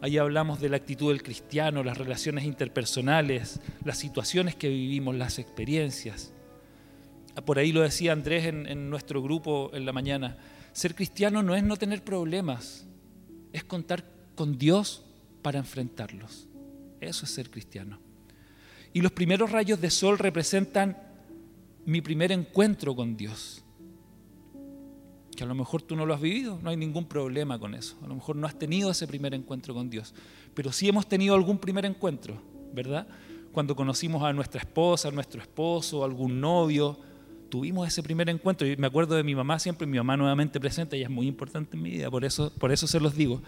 Ahí 0.00 0.18
hablamos 0.18 0.60
de 0.60 0.68
la 0.68 0.76
actitud 0.76 1.10
del 1.10 1.24
cristiano, 1.24 1.82
las 1.82 1.98
relaciones 1.98 2.44
interpersonales, 2.44 3.60
las 3.82 3.98
situaciones 3.98 4.54
que 4.54 4.68
vivimos, 4.68 5.16
las 5.16 5.40
experiencias. 5.40 6.32
Por 7.44 7.58
ahí 7.58 7.72
lo 7.72 7.80
decía 7.80 8.12
Andrés 8.12 8.46
en, 8.46 8.68
en 8.68 8.88
nuestro 8.88 9.20
grupo 9.20 9.70
en 9.74 9.84
la 9.84 9.92
mañana. 9.92 10.36
Ser 10.76 10.94
cristiano 10.94 11.42
no 11.42 11.54
es 11.54 11.64
no 11.64 11.78
tener 11.78 12.04
problemas, 12.04 12.84
es 13.50 13.64
contar 13.64 14.04
con 14.34 14.58
Dios 14.58 15.02
para 15.40 15.58
enfrentarlos. 15.58 16.48
Eso 17.00 17.24
es 17.24 17.30
ser 17.30 17.50
cristiano. 17.50 17.98
Y 18.92 19.00
los 19.00 19.10
primeros 19.10 19.52
rayos 19.52 19.80
de 19.80 19.88
sol 19.88 20.18
representan 20.18 20.98
mi 21.86 22.02
primer 22.02 22.30
encuentro 22.30 22.94
con 22.94 23.16
Dios. 23.16 23.64
Que 25.34 25.44
a 25.44 25.46
lo 25.46 25.54
mejor 25.54 25.80
tú 25.80 25.96
no 25.96 26.04
lo 26.04 26.12
has 26.12 26.20
vivido, 26.20 26.58
no 26.62 26.68
hay 26.68 26.76
ningún 26.76 27.06
problema 27.06 27.58
con 27.58 27.74
eso. 27.74 27.96
A 28.04 28.08
lo 28.08 28.14
mejor 28.14 28.36
no 28.36 28.46
has 28.46 28.58
tenido 28.58 28.90
ese 28.90 29.06
primer 29.06 29.32
encuentro 29.32 29.72
con 29.72 29.88
Dios. 29.88 30.12
Pero 30.52 30.72
sí 30.72 30.90
hemos 30.90 31.08
tenido 31.08 31.34
algún 31.34 31.56
primer 31.56 31.86
encuentro, 31.86 32.42
¿verdad? 32.74 33.08
Cuando 33.50 33.74
conocimos 33.74 34.22
a 34.22 34.34
nuestra 34.34 34.60
esposa, 34.60 35.08
a 35.08 35.10
nuestro 35.10 35.40
esposo, 35.40 36.02
a 36.02 36.04
algún 36.04 36.38
novio, 36.38 36.98
tuvimos 37.56 37.88
ese 37.88 38.02
primer 38.02 38.28
encuentro. 38.28 38.66
Y 38.66 38.76
me 38.76 38.86
acuerdo 38.86 39.14
de 39.14 39.22
mi 39.22 39.34
mamá 39.34 39.58
siempre, 39.58 39.86
mi 39.86 39.96
mamá 39.96 40.14
nuevamente 40.14 40.60
presente, 40.60 40.94
ella 40.96 41.06
es 41.06 41.10
muy 41.10 41.26
importante 41.26 41.74
en 41.74 41.82
mi 41.82 41.90
vida, 41.90 42.10
por 42.10 42.22
eso, 42.22 42.52
por 42.58 42.70
eso 42.70 42.86
se 42.86 43.00
los 43.00 43.16
digo. 43.16 43.40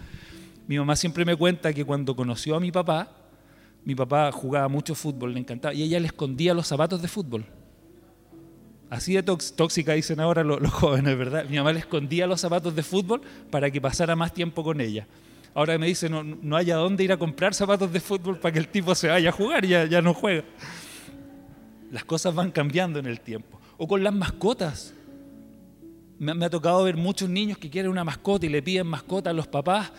Mi 0.67 0.79
mamá 0.79 0.95
siempre 0.95 1.25
me 1.25 1.35
cuenta 1.35 1.71
que 1.73 1.85
cuando 1.85 2.15
conoció 2.15 2.55
a 2.55 2.59
mi 2.59 2.71
papá, 2.71 3.11
mi 3.85 3.93
papá 3.93 4.31
jugaba 4.31 4.67
mucho 4.67 4.95
fútbol, 4.95 5.35
le 5.35 5.39
encantaba, 5.41 5.75
y 5.75 5.83
ella 5.83 5.99
le 5.99 6.07
escondía 6.07 6.55
los 6.55 6.65
zapatos 6.65 7.03
de 7.03 7.07
fútbol. 7.07 7.45
Así 8.89 9.13
de 9.13 9.21
tóxica 9.21 9.93
dicen 9.93 10.19
ahora 10.19 10.43
los, 10.43 10.59
jóvenes, 10.71 11.15
¿verdad? 11.15 11.45
Mi 11.47 11.57
mamá 11.57 11.71
le 11.71 11.79
escondía 11.79 12.25
los 12.25 12.41
zapatos 12.41 12.75
de 12.75 12.81
fútbol 12.81 13.21
para 13.51 13.69
que 13.69 13.79
pasara 13.79 14.15
más 14.15 14.33
tiempo 14.33 14.63
con 14.63 14.81
ella. 14.81 15.05
Ahora 15.53 15.77
me 15.77 15.85
dice, 15.85 16.09
no, 16.09 16.23
no 16.23 16.57
haya 16.57 16.77
dónde 16.77 17.03
ir 17.03 17.11
a 17.11 17.17
comprar 17.17 17.53
zapatos 17.53 17.93
de 17.93 17.99
fútbol 17.99 18.39
para 18.39 18.53
que 18.53 18.59
el 18.59 18.69
tipo 18.69 18.95
se 18.95 19.07
vaya 19.07 19.29
a 19.29 19.31
jugar, 19.33 19.67
ya, 19.67 19.85
ya 19.85 20.01
no 20.01 20.15
juega. 20.15 20.45
Las 21.91 22.05
cosas 22.05 22.33
van 22.33 22.49
cambiando 22.49 22.97
en 22.97 23.05
el 23.05 23.19
tiempo 23.19 23.58
o 23.79 23.87
con 23.87 24.03
las 24.03 24.13
mascotas. 24.13 24.93
Me, 26.19 26.45
ha 26.45 26.49
tocado 26.49 26.83
ver 26.83 26.97
muchos 26.97 27.29
niños 27.29 27.57
que 27.57 27.69
quieren 27.69 27.89
una 27.89 28.03
mascota 28.03 28.45
y 28.45 28.49
le 28.49 28.61
piden 28.61 28.85
mascota 28.85 29.29
a 29.29 29.33
los 29.33 29.47
papás 29.47 29.91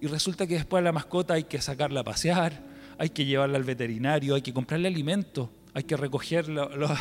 y 0.00 0.08
resulta 0.08 0.46
que 0.48 0.54
después 0.54 0.82
la 0.82 0.90
mascota 0.90 1.34
hay 1.34 1.44
que 1.44 1.60
sacarla 1.60 2.00
a 2.00 2.04
pasear, 2.04 2.60
hay 2.98 3.10
que 3.10 3.24
llevarla 3.24 3.56
al 3.56 3.62
veterinario, 3.62 4.34
hay 4.34 4.42
que 4.42 4.52
comprarle 4.52 4.88
alimento, 4.88 5.48
hay 5.72 5.84
que 5.84 5.96
recoger 5.96 6.46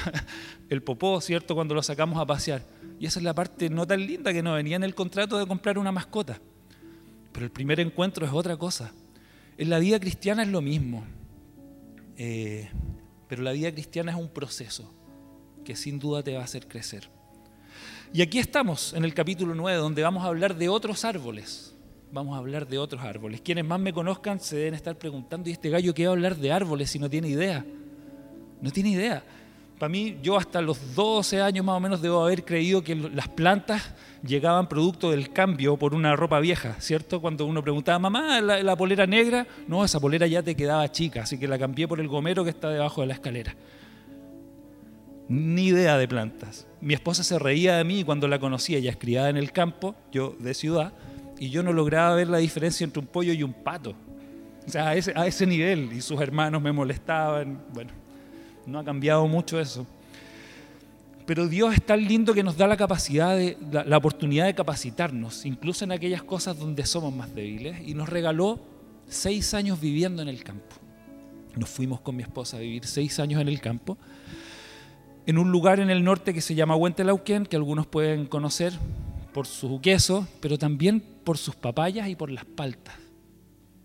el 0.70 0.84
popó, 0.84 1.20
¿cierto?, 1.20 1.56
cuando 1.56 1.74
lo 1.74 1.82
sacamos 1.82 2.20
a 2.20 2.28
pasear. 2.28 2.62
Y 3.00 3.08
esa 3.08 3.20
es 3.20 3.24
la 3.24 3.34
parte 3.34 3.70
no 3.72 3.88
tan 3.88 4.06
linda 4.06 4.32
que 4.32 4.44
no 4.44 4.54
venía 4.54 4.76
en 4.76 4.84
el 4.84 4.94
contrato 4.94 5.40
de 5.40 5.48
comprar 5.48 5.80
una 5.80 5.92
mascota. 5.92 6.40
Pero 7.32 7.44
el 7.44 7.52
primer 7.52 7.80
encuentro 7.80 8.24
es 8.24 8.32
otra 8.32 8.56
cosa. 8.56 8.94
En 9.58 9.72
la 9.72 9.80
vida 9.80 10.00
cristiana 10.00 10.44
es 10.44 10.50
lo 10.50 10.62
mismo. 10.62 11.04
Eh, 12.18 12.70
pero 13.28 13.42
la 13.42 13.52
vida 13.52 13.72
cristiana 13.72 14.12
es 14.12 14.18
un 14.18 14.30
proceso 14.30 14.99
que 15.70 15.76
sin 15.76 16.00
duda 16.00 16.24
te 16.24 16.34
va 16.34 16.42
a 16.42 16.46
hacer 16.46 16.68
crecer. 16.68 17.08
Y 18.12 18.24
aquí 18.24 18.40
estamos 18.40 18.92
en 18.94 19.06
el 19.06 19.14
capítulo 19.14 19.54
9, 19.54 19.78
donde 19.78 20.02
vamos 20.02 20.24
a 20.24 20.28
hablar 20.28 20.56
de 20.56 20.68
otros 20.68 21.06
árboles. 21.06 21.76
Vamos 22.12 22.34
a 22.34 22.40
hablar 22.40 22.68
de 22.68 22.80
otros 22.80 23.04
árboles. 23.04 23.40
Quienes 23.42 23.66
más 23.66 23.80
me 23.80 23.94
conozcan 23.94 24.40
se 24.40 24.56
deben 24.56 24.74
estar 24.74 24.98
preguntando, 24.98 25.48
¿y 25.48 25.52
este 25.52 25.70
gallo 25.70 25.94
qué 25.94 26.06
va 26.06 26.10
a 26.10 26.16
hablar 26.16 26.38
de 26.38 26.52
árboles 26.52 26.90
si 26.90 26.98
no 26.98 27.08
tiene 27.08 27.30
idea? 27.30 27.64
No 28.60 28.72
tiene 28.72 28.90
idea. 28.90 29.24
Para 29.78 29.90
mí, 29.92 30.18
yo 30.24 30.38
hasta 30.38 30.60
los 30.60 30.96
12 30.96 31.40
años 31.40 31.64
más 31.64 31.78
o 31.78 31.80
menos 31.80 32.02
debo 32.02 32.24
haber 32.24 32.44
creído 32.44 32.84
que 32.84 32.96
las 32.96 33.28
plantas 33.28 33.94
llegaban 34.26 34.68
producto 34.68 35.12
del 35.12 35.32
cambio 35.32 35.78
por 35.78 35.94
una 35.94 36.16
ropa 36.16 36.40
vieja, 36.40 36.82
¿cierto? 36.82 37.22
Cuando 37.22 37.46
uno 37.46 37.62
preguntaba, 37.62 38.00
mamá, 38.00 38.42
la, 38.42 38.64
la 38.64 38.76
polera 38.76 39.06
negra, 39.06 39.46
no, 39.68 39.86
esa 39.86 40.00
polera 40.00 40.26
ya 40.26 40.42
te 40.42 40.56
quedaba 40.56 40.92
chica, 40.92 41.22
así 41.22 41.38
que 41.38 41.48
la 41.48 41.60
cambié 41.60 41.88
por 41.88 42.00
el 42.00 42.08
gomero 42.08 42.44
que 42.44 42.50
está 42.50 42.72
debajo 42.72 43.02
de 43.02 43.08
la 43.08 43.14
escalera 43.14 43.56
ni 45.30 45.68
idea 45.68 45.98
de 45.98 46.08
plantas. 46.08 46.68
Mi 46.82 46.96
esposa 46.96 47.24
se 47.24 47.38
reía 47.38 47.78
de 47.78 47.84
mí 47.84 48.04
cuando 48.04 48.28
la 48.28 48.40
conocía, 48.40 48.80
ella 48.80 48.90
es 48.90 48.98
criada 48.98 49.30
en 49.30 49.38
el 49.38 49.52
campo, 49.52 49.96
yo 50.12 50.36
de 50.40 50.54
ciudad, 50.56 50.92
y 51.38 51.52
yo 51.52 51.62
no 51.64 51.72
lograba 51.72 52.16
ver 52.16 52.28
la 52.28 52.40
diferencia 52.40 52.84
entre 52.84 53.00
un 53.00 53.06
pollo 53.06 53.32
y 53.32 53.44
un 53.44 53.54
pato. 53.54 53.94
O 54.68 54.72
sea, 54.72 54.90
a 54.90 55.28
ese, 55.28 55.46
nivel, 55.46 55.94
y 55.94 56.02
sus 56.02 56.20
hermanos 56.20 56.62
me 56.62 56.72
molestaban. 56.72 57.64
Bueno, 57.74 57.92
no 58.66 58.80
ha 58.80 58.84
cambiado 58.84 59.26
mucho 59.28 59.60
eso. 59.60 59.86
Pero 61.26 61.48
Dios 61.48 61.76
es 61.76 61.86
tan 61.86 62.04
lindo 62.04 62.34
que 62.34 62.44
nos 62.44 62.58
da 62.58 62.66
la 62.66 62.76
capacidad, 62.76 63.38
la 63.72 63.98
oportunidad 63.98 64.46
de 64.48 64.56
capacitarnos, 64.56 65.46
incluso 65.46 65.86
en 65.86 65.92
aquellas 65.92 66.24
cosas 66.24 66.58
donde 66.58 66.86
somos 66.86 67.14
más 67.14 67.34
débiles, 67.36 67.88
y 67.88 67.94
nos 67.94 68.10
regaló 68.10 68.60
seis 69.08 69.54
años 69.54 69.80
viviendo 69.80 70.24
en 70.24 70.28
el 70.28 70.44
campo. 70.44 70.76
Nos 71.56 71.70
fuimos 71.70 72.02
con 72.02 72.16
mi 72.16 72.24
esposa 72.24 72.58
a 72.58 72.60
vivir 72.62 72.86
seis 72.86 73.20
años 73.20 73.42
en 73.42 73.48
el 73.48 73.62
campo 73.62 73.98
en 75.30 75.38
un 75.38 75.52
lugar 75.52 75.80
en 75.80 75.92
el 75.92 76.04
norte 76.04 76.34
que 76.34 76.42
se 76.42 76.56
llama 76.56 76.76
Huentelauquén, 76.76 77.46
que 77.46 77.56
algunos 77.56 77.86
pueden 77.86 78.26
conocer 78.26 78.74
por 79.32 79.46
su 79.46 79.80
queso, 79.80 80.28
pero 80.42 80.58
también 80.58 81.04
por 81.24 81.38
sus 81.38 81.54
papayas 81.54 82.10
y 82.10 82.16
por 82.16 82.32
las 82.32 82.46
paltas. 82.46 82.96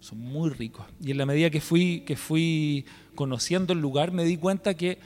Son 0.00 0.18
muy 0.18 0.48
ricos. 0.48 0.86
Y 1.02 1.10
en 1.10 1.18
la 1.18 1.26
medida 1.26 1.50
que 1.50 1.60
fui, 1.60 2.00
que 2.06 2.16
fui 2.16 2.86
conociendo 3.14 3.74
el 3.74 3.78
lugar, 3.78 4.10
me 4.10 4.24
di 4.24 4.38
cuenta 4.38 4.72
que 4.72 4.98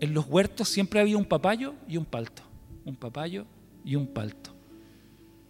en 0.00 0.14
los 0.14 0.24
huertos 0.26 0.70
siempre 0.70 1.00
había 1.00 1.18
un 1.18 1.26
papayo 1.26 1.74
y 1.86 1.98
un 1.98 2.06
palto. 2.06 2.42
Un 2.86 2.96
papayo 2.96 3.44
y 3.84 3.94
un 3.96 4.06
palto. 4.06 4.54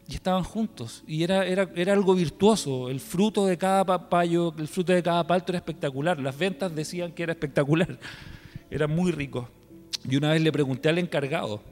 Y 0.09 0.17
estaban 0.17 0.43
juntos. 0.43 1.05
Y 1.07 1.23
era, 1.23 1.47
era, 1.47 1.71
era 1.77 1.93
algo 1.93 2.17
virtuoso. 2.17 2.89
El 2.89 2.99
fruto 2.99 3.47
de 3.47 3.57
cada 3.57 3.85
papayo, 3.85 4.53
el 4.59 4.67
fruto 4.67 4.93
de 4.93 5.03
cada 5.05 5.25
palto 5.25 5.53
era 5.53 5.59
espectacular. 5.59 6.19
Las 6.19 6.37
ventas 6.37 6.75
decían 6.75 7.13
que 7.13 7.23
era 7.23 7.35
espectacular. 7.35 8.01
Era 8.69 8.89
muy 8.89 9.13
rico. 9.13 9.49
Y 10.09 10.17
una 10.17 10.33
vez 10.33 10.43
le 10.43 10.51
pregunté 10.51 10.89
al 10.89 10.99
encargado, 10.99 11.63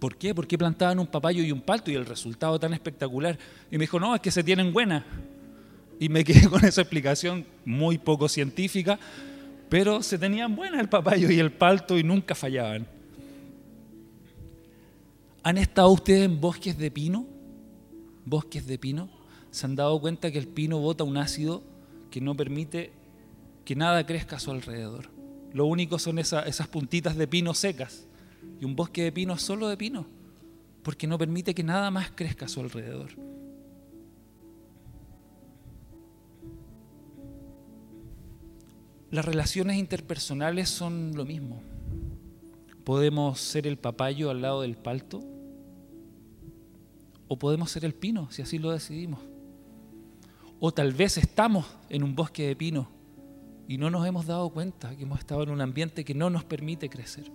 ¿por 0.00 0.16
qué? 0.16 0.34
¿Por 0.34 0.46
qué 0.46 0.58
plantaban 0.58 0.98
un 0.98 1.06
papayo 1.06 1.42
y 1.42 1.52
un 1.52 1.60
palto 1.60 1.90
y 1.90 1.94
el 1.94 2.06
resultado 2.06 2.58
tan 2.58 2.74
espectacular? 2.74 3.38
Y 3.70 3.78
me 3.78 3.84
dijo, 3.84 4.00
no, 4.00 4.14
es 4.14 4.20
que 4.20 4.30
se 4.30 4.42
tienen 4.42 4.72
buenas. 4.72 5.04
Y 6.00 6.08
me 6.08 6.24
quedé 6.24 6.48
con 6.48 6.64
esa 6.64 6.82
explicación 6.82 7.46
muy 7.64 7.98
poco 7.98 8.28
científica, 8.28 8.98
pero 9.68 10.02
se 10.02 10.18
tenían 10.18 10.54
buenas 10.56 10.80
el 10.80 10.88
papayo 10.88 11.30
y 11.30 11.38
el 11.38 11.52
palto 11.52 11.96
y 11.98 12.02
nunca 12.02 12.34
fallaban. 12.34 12.86
¿Han 15.42 15.58
estado 15.58 15.90
ustedes 15.90 16.24
en 16.24 16.40
bosques 16.40 16.76
de 16.78 16.90
pino? 16.90 17.26
¿Bosques 18.24 18.66
de 18.66 18.78
pino? 18.78 19.10
¿Se 19.50 19.66
han 19.66 19.76
dado 19.76 20.00
cuenta 20.00 20.32
que 20.32 20.38
el 20.38 20.48
pino 20.48 20.78
bota 20.78 21.04
un 21.04 21.16
ácido 21.16 21.62
que 22.10 22.20
no 22.20 22.34
permite 22.34 22.92
que 23.64 23.76
nada 23.76 24.04
crezca 24.06 24.36
a 24.36 24.40
su 24.40 24.50
alrededor? 24.50 25.13
Lo 25.54 25.66
único 25.66 26.00
son 26.00 26.18
esas 26.18 26.68
puntitas 26.68 27.16
de 27.16 27.28
pino 27.28 27.54
secas. 27.54 28.08
Y 28.60 28.64
un 28.64 28.74
bosque 28.74 29.04
de 29.04 29.12
pino 29.12 29.38
solo 29.38 29.68
de 29.68 29.76
pino, 29.76 30.04
porque 30.82 31.06
no 31.06 31.16
permite 31.16 31.54
que 31.54 31.62
nada 31.62 31.92
más 31.92 32.10
crezca 32.10 32.46
a 32.46 32.48
su 32.48 32.60
alrededor. 32.60 33.10
Las 39.12 39.24
relaciones 39.24 39.76
interpersonales 39.76 40.68
son 40.68 41.12
lo 41.14 41.24
mismo. 41.24 41.62
Podemos 42.82 43.38
ser 43.38 43.68
el 43.68 43.78
papayo 43.78 44.30
al 44.30 44.42
lado 44.42 44.62
del 44.62 44.76
palto 44.76 45.22
o 47.28 47.38
podemos 47.38 47.70
ser 47.70 47.84
el 47.84 47.94
pino, 47.94 48.28
si 48.32 48.42
así 48.42 48.58
lo 48.58 48.72
decidimos. 48.72 49.20
O 50.58 50.72
tal 50.72 50.92
vez 50.92 51.16
estamos 51.16 51.64
en 51.90 52.02
un 52.02 52.16
bosque 52.16 52.48
de 52.48 52.56
pino 52.56 52.93
y 53.68 53.78
no 53.78 53.90
nos 53.90 54.06
hemos 54.06 54.26
dado 54.26 54.50
cuenta 54.50 54.94
que 54.94 55.02
hemos 55.04 55.18
estado 55.18 55.42
en 55.42 55.50
un 55.50 55.60
ambiente 55.60 56.04
que 56.04 56.14
no 56.14 56.30
nos 56.30 56.44
permite 56.44 56.88
crecer. 56.88 57.30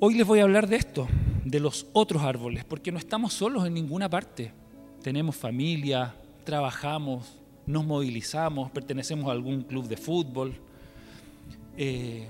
Hoy 0.00 0.14
les 0.14 0.26
voy 0.26 0.40
a 0.40 0.44
hablar 0.44 0.66
de 0.66 0.76
esto, 0.76 1.06
de 1.44 1.60
los 1.60 1.86
otros 1.92 2.22
árboles, 2.22 2.64
porque 2.64 2.90
no 2.90 2.98
estamos 2.98 3.34
solos 3.34 3.66
en 3.66 3.74
ninguna 3.74 4.08
parte. 4.08 4.52
Tenemos 5.02 5.36
familia, 5.36 6.14
trabajamos, 6.44 7.38
nos 7.66 7.84
movilizamos, 7.84 8.70
pertenecemos 8.70 9.28
a 9.28 9.32
algún 9.32 9.62
club 9.62 9.86
de 9.86 9.96
fútbol. 9.96 10.54
Eh, 11.76 12.26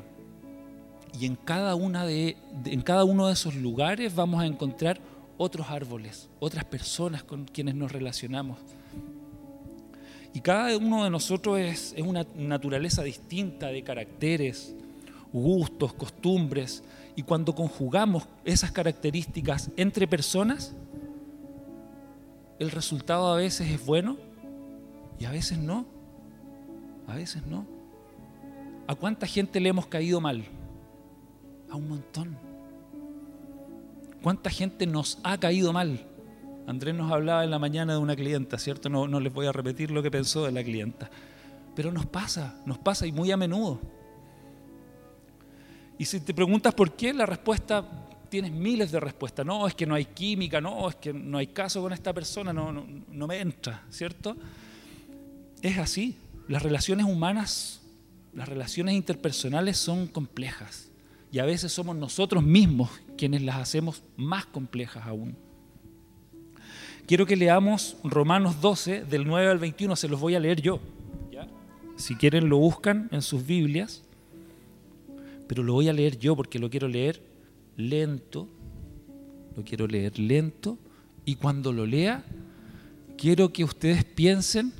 y 1.19 1.27
en 1.27 1.37
cada, 1.37 1.75
una 1.75 2.05
de, 2.05 2.37
en 2.65 2.83
cada 2.83 3.05
uno 3.05 3.29
de 3.29 3.33
esos 3.33 3.55
lugares 3.55 4.15
vamos 4.15 4.43
a 4.43 4.47
encontrar 4.47 5.01
otros 5.39 5.71
árboles, 5.71 6.29
otras 6.39 6.65
personas 6.65 7.23
con 7.23 7.47
quienes 7.47 7.75
nos 7.75 7.91
relacionamos. 7.91 8.59
Y 10.33 10.41
cada 10.41 10.77
uno 10.77 11.05
de 11.05 11.11
nosotros 11.11 11.59
es, 11.59 11.95
una 11.99 12.25
naturaleza 12.37 13.03
distinta 13.03 13.69
de 13.69 13.83
caracteres, 13.83 14.75
gustos, 15.33 15.93
costumbres. 15.93 16.85
Y 17.17 17.23
cuando 17.23 17.55
conjugamos 17.55 18.29
esas 18.45 18.71
características 18.71 19.71
entre 19.77 20.07
personas, 20.07 20.75
el 22.59 22.71
resultado 22.71 23.33
a 23.33 23.37
veces 23.37 23.71
es 23.71 23.85
bueno 23.85 24.19
y 25.19 25.25
a 25.25 25.31
veces 25.31 25.59
no. 25.59 25.87
A 27.09 27.17
veces 27.17 27.45
no. 27.47 27.67
¿A 28.87 28.95
cuánta 28.95 29.27
gente 29.27 29.59
le 29.59 29.69
hemos 29.69 29.87
caído 29.87 30.21
mal? 30.21 30.45
A 31.71 31.77
un 31.77 31.89
montón. 31.89 32.37
¿Cuánta 34.23 34.51
gente 34.51 34.87
nos 34.87 35.19
ha 35.25 35.39
caído 35.39 35.73
mal? 35.73 36.07
Andrés 36.71 36.95
nos 36.95 37.11
hablaba 37.11 37.43
en 37.43 37.51
la 37.51 37.59
mañana 37.59 37.95
de 37.95 37.99
una 37.99 38.15
clienta, 38.15 38.57
¿cierto? 38.57 38.89
No, 38.89 39.21
les 39.21 39.33
voy 39.33 39.47
a 39.47 39.53
repetir 39.53 39.91
lo 39.91 40.03
que 40.03 40.11
pensó 40.11 40.45
de 40.45 40.53
la 40.53 40.63
clienta. 40.63 41.11
Pero 41.75 41.91
nos 41.91 42.07
pasa, 42.07 42.61
nos 42.65 42.79
pasa 42.79 43.07
y 43.07 43.13
muy 43.13 43.33
a 43.33 43.37
menudo. 43.37 43.81
Y 45.99 46.05
si 46.05 46.21
te 46.21 46.33
preguntas 46.33 46.73
por 46.73 46.95
qué, 46.95 47.13
la 47.13 47.27
respuesta, 47.27 47.85
tienes 48.29 48.53
miles 48.53 48.93
de 48.93 49.01
respuestas. 49.01 49.45
No, 49.45 49.67
es 49.67 49.75
que 49.75 49.85
no 49.85 49.97
hay 49.97 50.05
química, 50.05 50.61
no, 50.61 50.89
es 50.89 50.95
que 50.95 51.13
no 51.13 51.39
hay 51.39 51.49
caso 51.49 51.83
con 51.83 51.93
esta 51.93 52.13
persona, 52.15 52.53
no, 52.53 52.73
no, 52.73 52.87
no 52.87 53.27
me 53.27 53.41
entra, 53.41 53.85
¿cierto? 53.91 54.37
Es 55.63 55.77
así. 55.77 56.17
Las 56.47 56.63
relaciones 56.63 57.05
humanas, 57.05 57.83
las 58.33 58.49
relaciones 58.49 58.95
interpersonales 58.95 59.77
son 59.77 60.07
complejas. 60.07 60.89
Y 61.33 61.41
a 61.41 61.45
veces 61.45 61.73
somos 61.73 61.97
nosotros 61.97 62.45
mismos 62.45 62.91
quienes 63.19 63.43
las 63.43 63.57
hacemos 63.57 64.03
más 64.17 64.47
complejas 64.47 65.05
aún. 65.07 65.50
Quiero 67.07 67.27
que 67.27 67.37
leamos 67.37 67.97
Romanos 68.05 68.61
12, 68.61 69.05
del 69.05 69.27
9 69.27 69.51
al 69.51 69.59
21, 69.59 69.97
se 69.97 70.09
los 70.09 70.21
voy 70.21 70.35
a 70.35 70.41
leer 70.41 70.61
yo. 70.61 70.81
Si 71.97 72.15
quieren 72.15 72.49
lo 72.49 72.57
buscan 72.57 73.09
en 73.13 73.21
sus 73.21 73.45
Biblias, 73.45 74.03
pero 75.47 75.63
lo 75.63 75.75
voy 75.75 75.89
a 75.89 75.93
leer 75.93 76.19
yo 76.19 76.35
porque 76.35 76.59
lo 76.59 76.71
quiero 76.71 76.89
leer 76.89 77.23
lento, 77.77 78.49
lo 79.55 79.65
quiero 79.65 79.87
leer 79.87 80.19
lento, 80.19 80.79
y 81.27 81.35
cuando 81.35 81.73
lo 81.73 81.85
lea, 81.85 82.25
quiero 83.19 83.53
que 83.53 83.65
ustedes 83.65 84.05
piensen 84.05 84.73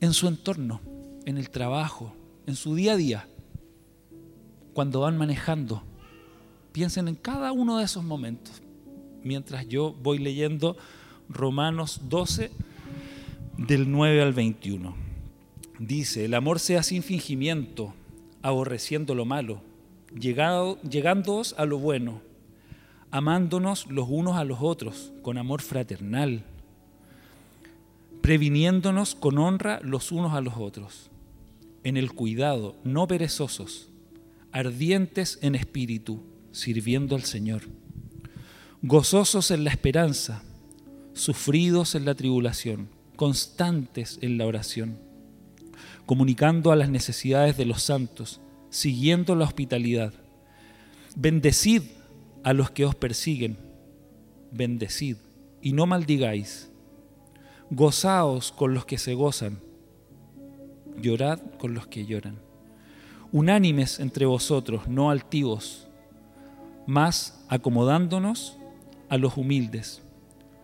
en 0.00 0.12
su 0.12 0.26
entorno, 0.26 0.80
en 1.26 1.38
el 1.38 1.48
trabajo, 1.50 2.12
en 2.46 2.56
su 2.56 2.74
día 2.74 2.94
a 2.94 2.96
día, 2.96 3.28
cuando 4.72 5.00
van 5.00 5.16
manejando. 5.16 5.82
Piensen 6.72 7.06
en 7.06 7.14
cada 7.14 7.52
uno 7.52 7.78
de 7.78 7.84
esos 7.84 8.02
momentos, 8.02 8.62
mientras 9.24 9.68
yo 9.68 9.94
voy 10.02 10.18
leyendo 10.18 10.76
Romanos 11.28 12.02
12, 12.08 12.50
del 13.56 13.90
9 13.90 14.22
al 14.22 14.32
21. 14.32 14.94
Dice, 15.78 16.24
el 16.24 16.34
amor 16.34 16.58
sea 16.58 16.82
sin 16.82 17.02
fingimiento, 17.02 17.94
aborreciendo 18.42 19.14
lo 19.14 19.24
malo, 19.24 19.60
llegado, 20.18 20.80
llegándoos 20.82 21.54
a 21.58 21.64
lo 21.64 21.78
bueno, 21.78 22.20
amándonos 23.10 23.86
los 23.88 24.06
unos 24.08 24.36
a 24.36 24.44
los 24.44 24.58
otros 24.60 25.12
con 25.22 25.38
amor 25.38 25.62
fraternal 25.62 26.44
previniéndonos 28.28 29.14
con 29.14 29.38
honra 29.38 29.80
los 29.82 30.12
unos 30.12 30.34
a 30.34 30.42
los 30.42 30.58
otros, 30.58 31.10
en 31.82 31.96
el 31.96 32.12
cuidado, 32.12 32.76
no 32.84 33.06
perezosos, 33.08 33.88
ardientes 34.52 35.38
en 35.40 35.54
espíritu, 35.54 36.20
sirviendo 36.52 37.16
al 37.16 37.22
Señor, 37.22 37.62
gozosos 38.82 39.50
en 39.50 39.64
la 39.64 39.70
esperanza, 39.70 40.42
sufridos 41.12 41.94
en 41.94 42.04
la 42.04 42.14
tribulación, 42.14 42.88
constantes 43.16 44.18
en 44.22 44.38
la 44.38 44.46
oración, 44.46 44.98
comunicando 46.06 46.70
a 46.70 46.76
las 46.76 46.88
necesidades 46.88 47.56
de 47.56 47.64
los 47.64 47.82
santos, 47.82 48.40
siguiendo 48.70 49.34
la 49.34 49.44
hospitalidad. 49.44 50.12
Bendecid 51.16 51.82
a 52.44 52.52
los 52.52 52.70
que 52.70 52.84
os 52.84 52.94
persiguen, 52.94 53.58
bendecid 54.52 55.16
y 55.60 55.72
no 55.72 55.86
maldigáis 55.86 56.70
Gozaos 57.70 58.50
con 58.50 58.72
los 58.72 58.86
que 58.86 58.96
se 58.96 59.12
gozan, 59.12 59.60
llorad 61.02 61.38
con 61.58 61.74
los 61.74 61.86
que 61.86 62.06
lloran. 62.06 62.38
Unánimes 63.30 64.00
entre 64.00 64.24
vosotros, 64.24 64.88
no 64.88 65.10
altivos, 65.10 65.86
mas 66.86 67.44
acomodándonos 67.50 68.58
a 69.08 69.18
los 69.18 69.36
humildes. 69.36 70.02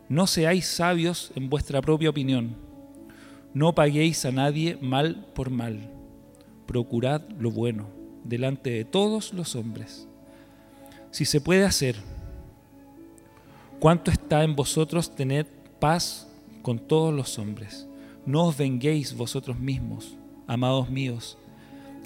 No 0.08 0.26
seáis 0.26 0.66
sabios 0.66 1.32
en 1.34 1.48
vuestra 1.48 1.80
propia 1.80 2.10
opinión. 2.10 2.56
No 3.52 3.74
paguéis 3.74 4.24
a 4.24 4.32
nadie 4.32 4.78
mal 4.80 5.26
por 5.34 5.50
mal. 5.50 5.90
Procurad 6.66 7.22
lo 7.38 7.50
bueno 7.50 7.88
delante 8.24 8.70
de 8.70 8.84
todos 8.84 9.32
los 9.32 9.54
hombres. 9.54 10.08
Si 11.10 11.24
se 11.24 11.40
puede 11.40 11.64
hacer, 11.64 11.96
¿cuánto 13.78 14.10
está 14.10 14.42
en 14.44 14.56
vosotros 14.56 15.14
tener 15.14 15.46
paz 15.78 16.28
con 16.64 16.78
todos 16.78 17.14
los 17.14 17.38
hombres. 17.38 17.86
No 18.24 18.46
os 18.46 18.56
venguéis 18.56 19.14
vosotros 19.14 19.60
mismos, 19.60 20.16
amados 20.46 20.88
míos. 20.88 21.36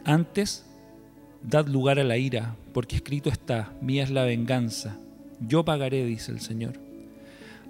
Antes, 0.04 0.66
dad 1.42 1.68
lugar 1.68 2.00
a 2.00 2.04
la 2.04 2.18
ira, 2.18 2.56
porque 2.74 2.96
escrito 2.96 3.30
está, 3.30 3.72
mía 3.80 4.02
es 4.02 4.10
la 4.10 4.24
venganza, 4.24 4.98
yo 5.40 5.64
pagaré, 5.64 6.04
dice 6.04 6.32
el 6.32 6.40
Señor. 6.40 6.74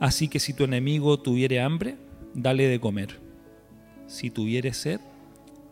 Así 0.01 0.29
que 0.29 0.39
si 0.39 0.53
tu 0.53 0.65
enemigo 0.65 1.19
tuviere 1.19 1.61
hambre, 1.61 1.97
dale 2.35 2.69
de 2.69 2.81
comer. 2.81 3.19
Si 4.07 4.31
tuviere 4.31 4.73
sed, 4.73 5.01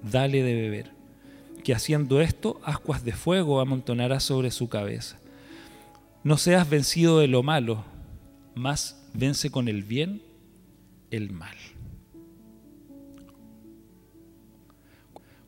dale 0.03 0.43
de 0.43 0.55
beber. 0.55 0.91
Que 1.65 1.75
haciendo 1.75 2.21
esto, 2.21 2.61
ascuas 2.65 3.05
de 3.05 3.13
fuego 3.13 3.61
amontonará 3.61 4.21
sobre 4.21 4.51
su 4.51 4.69
cabeza. 4.69 5.19
No 6.23 6.37
seas 6.37 6.69
vencido 6.69 7.21
de 7.21 7.29
lo 7.29 7.43
malo, 7.43 7.85
mas 8.55 9.09
vence 9.15 9.51
con 9.51 9.69
el 9.69 9.83
bien 9.85 10.23
el 11.11 11.31
mal. 11.31 11.57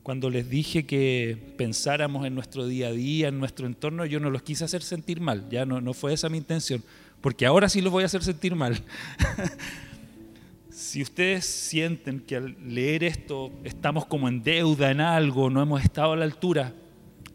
Cuando 0.09 0.31
les 0.31 0.49
dije 0.49 0.87
que 0.87 1.37
pensáramos 1.59 2.27
en 2.27 2.35
nuestro 2.35 2.67
día 2.67 2.89
a 2.89 2.93
día, 2.93 3.29
en 3.29 3.39
nuestro 3.39 3.67
entorno, 3.67 4.07
yo 4.07 4.21
no 4.21 4.31
los 4.31 4.41
quise 4.41 4.65
hacer 4.65 4.83
sentir 4.83 5.21
mal, 5.21 5.51
ya 5.51 5.67
no, 5.67 5.83
no 5.83 5.93
fue 5.93 6.15
esa 6.15 6.31
mi 6.31 6.39
intención, 6.39 6.83
porque 7.21 7.45
ahora 7.45 7.69
sí 7.69 7.83
los 7.83 7.93
voy 7.93 8.05
a 8.05 8.07
hacer 8.07 8.25
sentir 8.25 8.55
mal. 8.55 8.83
si 10.71 11.03
ustedes 11.03 11.45
sienten 11.45 12.21
que 12.21 12.37
al 12.37 12.57
leer 12.67 13.05
esto 13.05 13.53
estamos 13.65 14.07
como 14.07 14.29
en 14.29 14.43
deuda 14.43 14.91
en 14.91 15.03
algo, 15.03 15.51
no 15.51 15.61
hemos 15.61 15.85
estado 15.85 16.15
a 16.15 16.17
la 16.17 16.25
altura, 16.25 16.73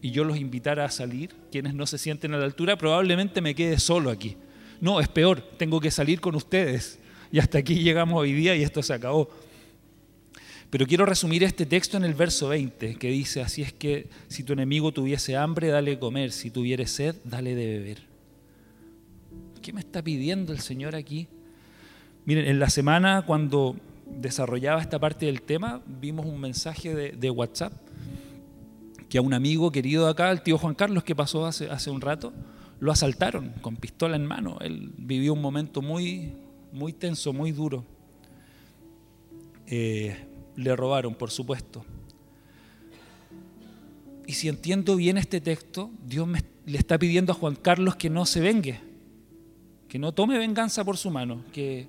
y 0.01 0.09
yo 0.09 0.23
los 0.23 0.39
invitara 0.39 0.83
a 0.83 0.89
salir, 0.89 1.29
quienes 1.51 1.75
no 1.75 1.86
se 1.86 1.99
sienten 1.99 2.33
a 2.33 2.39
la 2.39 2.45
altura, 2.45 2.75
probablemente 2.75 3.39
me 3.39 3.53
quede 3.53 3.77
solo 3.77 4.09
aquí. 4.09 4.36
No, 4.81 4.99
es 4.99 5.07
peor, 5.09 5.41
tengo 5.59 5.79
que 5.79 5.91
salir 5.91 6.19
con 6.19 6.33
ustedes 6.33 6.97
y 7.33 7.38
hasta 7.38 7.57
aquí 7.57 7.75
llegamos 7.83 8.19
hoy 8.19 8.31
día 8.31 8.55
y 8.55 8.63
esto 8.63 8.83
se 8.83 8.93
acabó. 8.93 9.27
Pero 10.73 10.88
quiero 10.88 11.05
resumir 11.05 11.43
este 11.43 11.67
texto 11.67 11.97
en 11.97 12.03
el 12.03 12.15
verso 12.15 12.47
20, 12.47 12.95
que 12.95 13.09
dice, 13.12 13.43
así 13.43 13.62
es 13.62 13.71
que 13.71 14.07
si 14.27 14.41
tu 14.41 14.53
enemigo 14.53 14.91
tuviese 14.91 15.38
hambre, 15.38 15.67
dale 15.67 15.99
comer, 15.99 16.31
si 16.31 16.49
tuviere 16.49 16.88
sed, 16.88 17.15
dale 17.25 17.53
de 17.53 17.77
beber. 17.77 17.99
¿Qué 19.62 19.71
me 19.71 19.81
está 19.81 20.01
pidiendo 20.01 20.51
el 20.51 20.62
Señor 20.62 20.95
aquí? 20.95 21.27
Miren, 22.25 22.47
en 22.47 22.57
la 22.57 22.71
semana 22.71 23.21
cuando 23.21 23.75
desarrollaba 24.19 24.81
esta 24.81 24.97
parte 24.97 25.27
del 25.27 25.43
tema, 25.43 25.83
vimos 25.86 26.25
un 26.25 26.41
mensaje 26.41 26.95
de, 27.12 27.29
WhatsApp 27.29 27.73
que 29.09 29.19
a 29.19 29.21
un 29.21 29.36
amigo 29.36 29.71
querido 29.71 30.05
de 30.05 30.12
acá, 30.12 30.31
el 30.31 30.41
tío 30.41 30.57
Juan 30.57 30.73
Carlos, 30.73 31.03
que 31.03 31.15
pasó 31.15 31.45
hace, 31.45 31.69
hace 31.69 31.91
un 31.91 32.01
rato, 32.01 32.33
lo 32.79 32.91
asaltaron 32.91 33.53
con 33.62 33.75
pistola 33.75 34.15
en 34.15 34.25
mano. 34.25 34.57
Él 34.59 34.91
vivió 34.97 35.33
un 35.33 35.41
momento 35.41 35.83
muy, 35.83 36.33
muy 36.71 36.93
tenso, 36.93 37.31
muy 37.31 37.51
duro. 37.51 37.86
Eh, 39.67 40.33
le 40.56 40.76
robaron, 40.76 41.16
por 41.16 41.32
supuesto. 41.32 41.86
Y 44.26 44.34
si 44.34 44.48
entiendo 44.48 44.96
bien 44.96 45.18
este 45.18 45.42
texto, 45.42 45.92
Dios 46.06 46.28
le 46.66 46.78
está 46.78 46.98
pidiendo 46.98 47.34
a 47.34 47.36
Juan 47.36 47.56
Carlos 47.56 47.96
que 47.96 48.10
no 48.10 48.26
se 48.26 48.39
vengue, 48.39 48.80
que 49.88 50.00
no 50.00 50.12
tome 50.12 50.38
venganza 50.38 50.84
por 50.84 50.98
su 50.98 51.12
mano, 51.12 51.44
que 51.52 51.88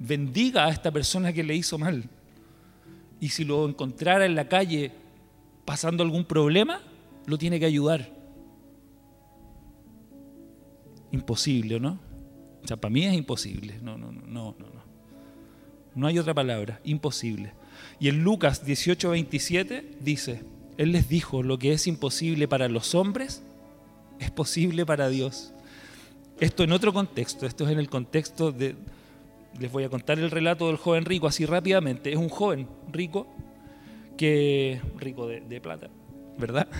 bendiga 0.00 0.66
a 0.66 0.70
esta 0.70 0.90
persona 0.90 1.32
que 1.32 1.44
le 1.44 1.54
hizo 1.54 1.78
mal. 1.78 2.04
Y 3.20 3.28
si 3.30 3.44
lo 3.44 3.68
encontrara 3.68 4.26
en 4.26 4.34
la 4.34 4.48
calle 4.48 4.92
pasando 5.64 6.02
algún 6.02 6.24
problema, 6.24 6.80
lo 7.26 7.38
tiene 7.38 7.60
que 7.60 7.66
ayudar. 7.66 8.12
Imposible, 11.12 11.80
¿no? 11.80 11.98
O 12.62 12.66
sea, 12.66 12.76
para 12.76 12.92
mí 12.92 13.04
es 13.04 13.14
imposible. 13.14 13.78
No, 13.82 13.96
no, 13.96 14.12
no, 14.12 14.26
no, 14.26 14.54
no. 14.58 14.88
No 15.94 16.06
hay 16.06 16.18
otra 16.18 16.34
palabra, 16.34 16.80
imposible. 16.84 17.52
Y 18.00 18.08
en 18.08 18.22
Lucas 18.22 18.64
18, 18.64 19.10
27 19.10 19.96
dice, 20.00 20.42
Él 20.76 20.92
les 20.92 21.08
dijo, 21.08 21.42
lo 21.42 21.58
que 21.58 21.72
es 21.72 21.86
imposible 21.86 22.48
para 22.48 22.68
los 22.68 22.94
hombres 22.94 23.42
es 24.18 24.30
posible 24.30 24.86
para 24.86 25.08
Dios. 25.08 25.52
Esto 26.40 26.62
en 26.62 26.72
otro 26.72 26.92
contexto, 26.92 27.46
esto 27.46 27.66
es 27.66 27.72
en 27.72 27.78
el 27.78 27.88
contexto 27.88 28.52
de, 28.52 28.76
les 29.58 29.72
voy 29.72 29.84
a 29.84 29.88
contar 29.88 30.18
el 30.18 30.30
relato 30.30 30.68
del 30.68 30.76
joven 30.76 31.04
rico 31.04 31.26
así 31.26 31.46
rápidamente. 31.46 32.12
Es 32.12 32.18
un 32.18 32.28
joven 32.28 32.68
rico, 32.92 33.26
que 34.16 34.80
rico 34.98 35.26
de, 35.26 35.40
de 35.40 35.60
plata, 35.60 35.88
¿verdad? 36.38 36.68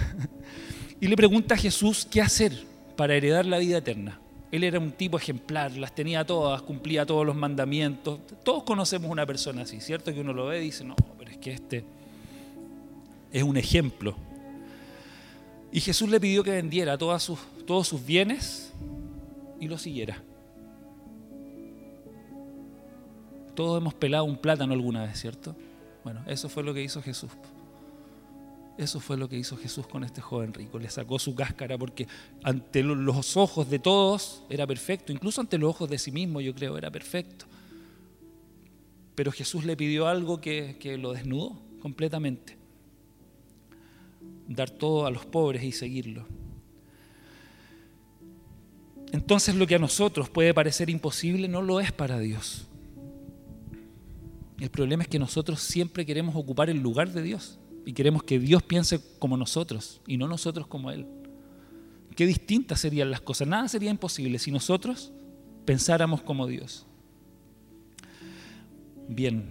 Y 1.00 1.06
le 1.06 1.16
pregunta 1.16 1.54
a 1.54 1.56
Jesús 1.56 2.08
qué 2.10 2.20
hacer 2.20 2.52
para 2.96 3.14
heredar 3.14 3.46
la 3.46 3.58
vida 3.58 3.78
eterna. 3.78 4.20
Él 4.50 4.64
era 4.64 4.78
un 4.78 4.92
tipo 4.92 5.18
ejemplar, 5.18 5.76
las 5.76 5.94
tenía 5.94 6.24
todas, 6.24 6.62
cumplía 6.62 7.04
todos 7.04 7.26
los 7.26 7.36
mandamientos. 7.36 8.20
Todos 8.42 8.62
conocemos 8.62 9.10
una 9.10 9.26
persona 9.26 9.62
así, 9.62 9.80
¿cierto? 9.80 10.12
Que 10.12 10.20
uno 10.20 10.32
lo 10.32 10.46
ve 10.46 10.60
y 10.60 10.64
dice, 10.64 10.84
no, 10.84 10.96
pero 11.18 11.30
es 11.30 11.36
que 11.36 11.52
este 11.52 11.84
es 13.30 13.42
un 13.42 13.56
ejemplo. 13.58 14.16
Y 15.70 15.80
Jesús 15.80 16.08
le 16.08 16.18
pidió 16.18 16.42
que 16.42 16.52
vendiera 16.52 16.96
todos 16.96 17.22
sus 17.22 18.06
bienes 18.06 18.72
y 19.60 19.68
lo 19.68 19.76
siguiera. 19.76 20.22
Todos 23.54 23.82
hemos 23.82 23.92
pelado 23.92 24.24
un 24.24 24.38
plátano 24.38 24.72
alguna 24.72 25.04
vez, 25.04 25.20
¿cierto? 25.20 25.54
Bueno, 26.04 26.22
eso 26.26 26.48
fue 26.48 26.62
lo 26.62 26.72
que 26.72 26.82
hizo 26.82 27.02
Jesús. 27.02 27.30
Eso 28.78 29.00
fue 29.00 29.16
lo 29.16 29.28
que 29.28 29.36
hizo 29.36 29.56
Jesús 29.56 29.88
con 29.88 30.04
este 30.04 30.20
joven 30.20 30.54
rico. 30.54 30.78
Le 30.78 30.88
sacó 30.88 31.18
su 31.18 31.34
cáscara 31.34 31.76
porque 31.76 32.06
ante 32.44 32.84
los 32.84 33.36
ojos 33.36 33.68
de 33.68 33.80
todos 33.80 34.44
era 34.48 34.68
perfecto, 34.68 35.12
incluso 35.12 35.40
ante 35.40 35.58
los 35.58 35.70
ojos 35.70 35.90
de 35.90 35.98
sí 35.98 36.12
mismo 36.12 36.40
yo 36.40 36.54
creo 36.54 36.78
era 36.78 36.88
perfecto. 36.88 37.44
Pero 39.16 39.32
Jesús 39.32 39.64
le 39.64 39.76
pidió 39.76 40.06
algo 40.06 40.40
que, 40.40 40.76
que 40.78 40.96
lo 40.96 41.12
desnudó 41.12 41.60
completamente. 41.80 42.56
Dar 44.46 44.70
todo 44.70 45.06
a 45.06 45.10
los 45.10 45.26
pobres 45.26 45.64
y 45.64 45.72
seguirlo. 45.72 46.24
Entonces 49.10 49.56
lo 49.56 49.66
que 49.66 49.74
a 49.74 49.80
nosotros 49.80 50.30
puede 50.30 50.54
parecer 50.54 50.88
imposible 50.88 51.48
no 51.48 51.62
lo 51.62 51.80
es 51.80 51.90
para 51.90 52.20
Dios. 52.20 52.68
El 54.60 54.70
problema 54.70 55.02
es 55.02 55.08
que 55.08 55.18
nosotros 55.18 55.58
siempre 55.58 56.06
queremos 56.06 56.36
ocupar 56.36 56.70
el 56.70 56.78
lugar 56.78 57.10
de 57.10 57.22
Dios 57.22 57.58
y 57.88 57.94
queremos 57.94 58.22
que 58.22 58.38
Dios 58.38 58.62
piense 58.62 59.00
como 59.18 59.38
nosotros 59.38 60.02
y 60.06 60.18
no 60.18 60.28
nosotros 60.28 60.66
como 60.66 60.90
Él. 60.90 61.06
Qué 62.14 62.26
distintas 62.26 62.80
serían 62.80 63.10
las 63.10 63.22
cosas. 63.22 63.48
Nada 63.48 63.66
sería 63.66 63.90
imposible 63.90 64.38
si 64.38 64.50
nosotros 64.50 65.10
pensáramos 65.64 66.20
como 66.20 66.46
Dios. 66.46 66.84
Bien, 69.08 69.46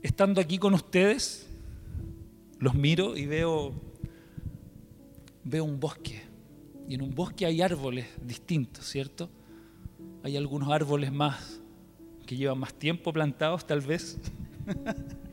estando 0.00 0.40
aquí 0.40 0.58
con 0.58 0.74
ustedes, 0.74 1.48
los 2.60 2.76
miro 2.76 3.16
y 3.16 3.26
veo, 3.26 3.72
veo 5.42 5.64
un 5.64 5.80
bosque. 5.80 6.22
Y 6.88 6.94
en 6.94 7.02
un 7.02 7.16
bosque 7.16 7.46
hay 7.46 7.62
árboles 7.62 8.06
distintos, 8.22 8.86
¿cierto? 8.88 9.28
Hay 10.22 10.36
algunos 10.36 10.70
árboles 10.70 11.12
más 11.12 11.60
que 12.26 12.36
llevan 12.36 12.60
más 12.60 12.74
tiempo 12.74 13.12
plantados, 13.12 13.66
tal 13.66 13.80
vez. 13.80 14.18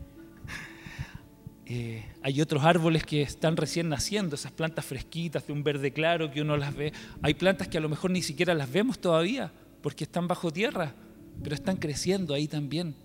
Eh, 1.65 2.03
hay 2.21 2.41
otros 2.41 2.63
árboles 2.63 3.05
que 3.05 3.21
están 3.21 3.55
recién 3.55 3.87
naciendo, 3.87 4.35
esas 4.35 4.51
plantas 4.51 4.85
fresquitas 4.85 5.47
de 5.47 5.53
un 5.53 5.63
verde 5.63 5.93
claro 5.93 6.29
que 6.29 6.41
uno 6.41 6.57
las 6.57 6.75
ve. 6.75 6.91
Hay 7.21 7.33
plantas 7.33 7.67
que 7.67 7.77
a 7.77 7.81
lo 7.81 7.89
mejor 7.89 8.11
ni 8.11 8.21
siquiera 8.21 8.53
las 8.53 8.71
vemos 8.71 8.99
todavía 8.99 9.51
porque 9.81 10.03
están 10.03 10.27
bajo 10.27 10.51
tierra, 10.51 10.93
pero 11.41 11.55
están 11.55 11.77
creciendo 11.77 12.33
ahí 12.33 12.47
también. 12.47 12.95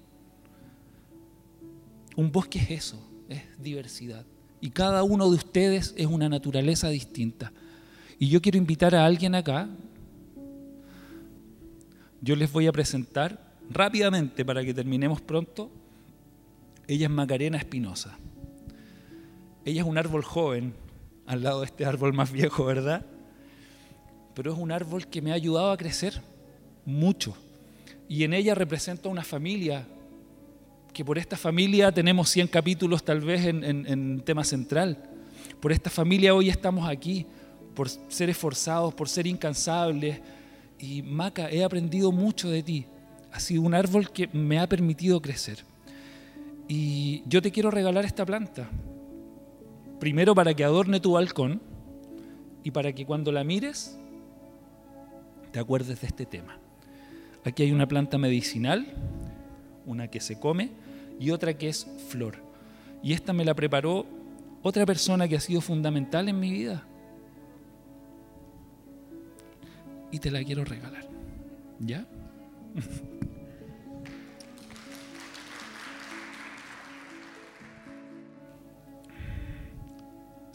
Un 2.16 2.32
bosque 2.32 2.58
es 2.58 2.70
eso, 2.70 3.08
es 3.28 3.42
diversidad. 3.60 4.24
Y 4.60 4.70
cada 4.70 5.04
uno 5.04 5.30
de 5.30 5.36
ustedes 5.36 5.94
es 5.96 6.06
una 6.06 6.28
naturaleza 6.28 6.88
distinta. 6.88 7.52
Y 8.18 8.28
yo 8.28 8.42
quiero 8.42 8.58
invitar 8.58 8.94
a 8.94 9.06
alguien 9.06 9.36
acá. 9.36 9.68
Yo 12.20 12.34
les 12.34 12.50
voy 12.50 12.66
a 12.66 12.72
presentar 12.72 13.56
rápidamente 13.70 14.44
para 14.44 14.64
que 14.64 14.74
terminemos 14.74 15.20
pronto. 15.20 15.70
Ella 16.88 17.06
es 17.06 17.12
Macarena 17.12 17.58
Espinosa. 17.58 18.18
Ella 19.64 19.82
es 19.82 19.86
un 19.86 19.98
árbol 19.98 20.24
joven 20.24 20.74
al 21.26 21.42
lado 21.42 21.60
de 21.60 21.66
este 21.66 21.84
árbol 21.84 22.12
más 22.12 22.32
viejo, 22.32 22.64
¿verdad? 22.64 23.04
Pero 24.34 24.52
es 24.52 24.58
un 24.58 24.72
árbol 24.72 25.06
que 25.06 25.20
me 25.20 25.32
ha 25.32 25.34
ayudado 25.34 25.70
a 25.70 25.76
crecer 25.76 26.22
mucho. 26.84 27.36
Y 28.08 28.24
en 28.24 28.32
ella 28.32 28.54
representa 28.54 29.08
una 29.08 29.22
familia, 29.22 29.86
que 30.92 31.04
por 31.04 31.18
esta 31.18 31.36
familia 31.36 31.92
tenemos 31.92 32.30
100 32.30 32.48
capítulos 32.48 33.04
tal 33.04 33.20
vez 33.20 33.44
en, 33.44 33.64
en 33.64 34.20
tema 34.22 34.42
central. 34.42 34.96
Por 35.60 35.72
esta 35.72 35.90
familia 35.90 36.34
hoy 36.34 36.48
estamos 36.48 36.88
aquí, 36.88 37.26
por 37.74 37.88
ser 37.88 38.30
esforzados, 38.30 38.94
por 38.94 39.08
ser 39.08 39.26
incansables. 39.26 40.20
Y 40.78 41.02
Maca, 41.02 41.50
he 41.50 41.62
aprendido 41.62 42.10
mucho 42.10 42.48
de 42.48 42.62
ti. 42.62 42.86
Ha 43.32 43.40
sido 43.40 43.62
un 43.62 43.74
árbol 43.74 44.10
que 44.10 44.28
me 44.28 44.58
ha 44.58 44.68
permitido 44.68 45.20
crecer. 45.20 45.64
Y 46.68 47.22
yo 47.26 47.42
te 47.42 47.50
quiero 47.50 47.70
regalar 47.70 48.04
esta 48.04 48.24
planta. 48.24 48.68
Primero 50.00 50.34
para 50.34 50.54
que 50.54 50.64
adorne 50.64 51.00
tu 51.00 51.12
balcón 51.12 51.60
y 52.62 52.70
para 52.70 52.92
que 52.92 53.04
cuando 53.04 53.32
la 53.32 53.44
mires 53.44 53.98
te 55.52 55.58
acuerdes 55.58 56.00
de 56.00 56.06
este 56.06 56.26
tema. 56.26 56.58
Aquí 57.44 57.62
hay 57.62 57.72
una 57.72 57.88
planta 57.88 58.18
medicinal, 58.18 58.86
una 59.86 60.08
que 60.08 60.20
se 60.20 60.38
come 60.38 60.70
y 61.18 61.30
otra 61.30 61.54
que 61.54 61.68
es 61.68 61.86
flor. 62.08 62.36
Y 63.02 63.12
esta 63.12 63.32
me 63.32 63.44
la 63.44 63.54
preparó 63.54 64.06
otra 64.62 64.84
persona 64.84 65.26
que 65.28 65.36
ha 65.36 65.40
sido 65.40 65.60
fundamental 65.60 66.28
en 66.28 66.38
mi 66.38 66.50
vida. 66.50 66.84
Y 70.10 70.18
te 70.18 70.30
la 70.30 70.42
quiero 70.44 70.64
regalar. 70.64 71.06
¿Ya? 71.80 72.06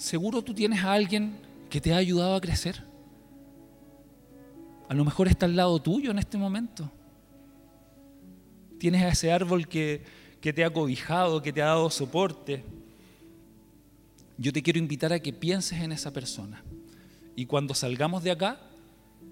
seguro 0.03 0.41
tú 0.41 0.53
tienes 0.53 0.83
a 0.83 0.91
alguien 0.91 1.37
que 1.69 1.79
te 1.79 1.93
ha 1.93 1.97
ayudado 1.97 2.35
a 2.35 2.41
crecer. 2.41 2.83
A 4.89 4.93
lo 4.93 5.05
mejor 5.05 5.29
está 5.29 5.45
al 5.45 5.55
lado 5.55 5.81
tuyo 5.81 6.11
en 6.11 6.19
este 6.19 6.37
momento. 6.37 6.91
Tienes 8.79 9.01
a 9.01 9.07
ese 9.07 9.31
árbol 9.31 9.65
que, 9.65 10.03
que 10.41 10.51
te 10.51 10.65
ha 10.65 10.73
cobijado, 10.73 11.41
que 11.41 11.53
te 11.53 11.61
ha 11.61 11.67
dado 11.67 11.89
soporte. 11.89 12.65
Yo 14.37 14.51
te 14.51 14.61
quiero 14.61 14.77
invitar 14.77 15.13
a 15.13 15.21
que 15.21 15.31
pienses 15.31 15.79
en 15.79 15.93
esa 15.93 16.11
persona. 16.11 16.61
Y 17.37 17.45
cuando 17.45 17.73
salgamos 17.73 18.23
de 18.23 18.31
acá, 18.31 18.59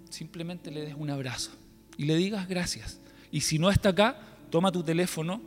simplemente 0.10 0.72
le 0.72 0.84
des 0.84 0.96
un 0.98 1.10
abrazo 1.10 1.52
y 1.98 2.06
le 2.06 2.16
digas 2.16 2.48
gracias. 2.48 3.02
Y 3.30 3.42
si 3.42 3.60
no 3.60 3.70
está 3.70 3.90
acá, 3.90 4.22
toma 4.50 4.72
tu 4.72 4.84
teléfono, 4.84 5.42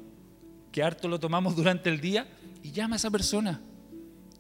que 0.71 0.83
harto 0.83 1.09
lo 1.09 1.19
tomamos 1.19 1.57
durante 1.57 1.89
el 1.89 2.03
día, 2.03 2.29
y 2.63 2.73
llama 2.73 2.97
a 2.97 2.99
esa 2.99 3.11
persona 3.11 3.63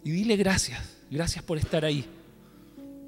y 0.04 0.10
dile 0.10 0.36
gracias, 0.36 0.80
gracias 1.10 1.42
por 1.42 1.56
estar 1.56 1.84
ahí, 1.84 2.04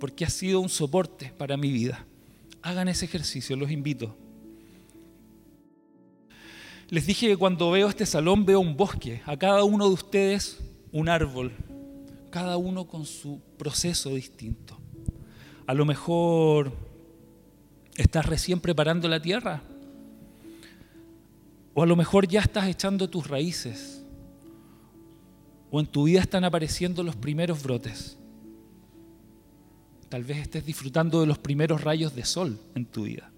porque 0.00 0.24
ha 0.24 0.30
sido 0.30 0.60
un 0.60 0.70
soporte 0.70 1.30
para 1.36 1.58
mi 1.58 1.70
vida. 1.70 2.06
Hagan 2.62 2.88
ese 2.88 3.04
ejercicio, 3.04 3.54
los 3.54 3.70
invito. 3.70 4.16
Les 6.88 7.06
dije 7.06 7.28
que 7.28 7.36
cuando 7.36 7.70
veo 7.70 7.88
este 7.88 8.06
salón 8.06 8.46
veo 8.46 8.60
un 8.60 8.76
bosque, 8.76 9.20
a 9.26 9.36
cada 9.36 9.62
uno 9.64 9.88
de 9.88 9.94
ustedes 9.94 10.58
un 10.90 11.10
árbol, 11.10 11.52
cada 12.30 12.56
uno 12.56 12.86
con 12.86 13.04
su 13.04 13.40
proceso 13.58 14.14
distinto. 14.14 14.78
A 15.66 15.74
lo 15.74 15.84
mejor 15.84 16.72
estás 17.96 18.24
recién 18.24 18.58
preparando 18.58 19.06
la 19.06 19.20
tierra, 19.20 19.62
o 21.74 21.82
a 21.82 21.86
lo 21.86 21.94
mejor 21.94 22.26
ya 22.26 22.40
estás 22.40 22.68
echando 22.68 23.10
tus 23.10 23.26
raíces 23.26 23.95
o 25.70 25.80
en 25.80 25.86
tu 25.86 26.04
vida 26.04 26.20
están 26.20 26.44
apareciendo 26.44 27.02
los 27.02 27.16
primeros 27.16 27.62
brotes. 27.62 28.16
Tal 30.08 30.24
vez 30.24 30.38
estés 30.38 30.64
disfrutando 30.64 31.20
de 31.20 31.26
los 31.26 31.38
primeros 31.38 31.82
rayos 31.82 32.14
de 32.14 32.24
sol 32.24 32.58
en 32.74 32.86
tu 32.86 33.04
vida. 33.04 33.30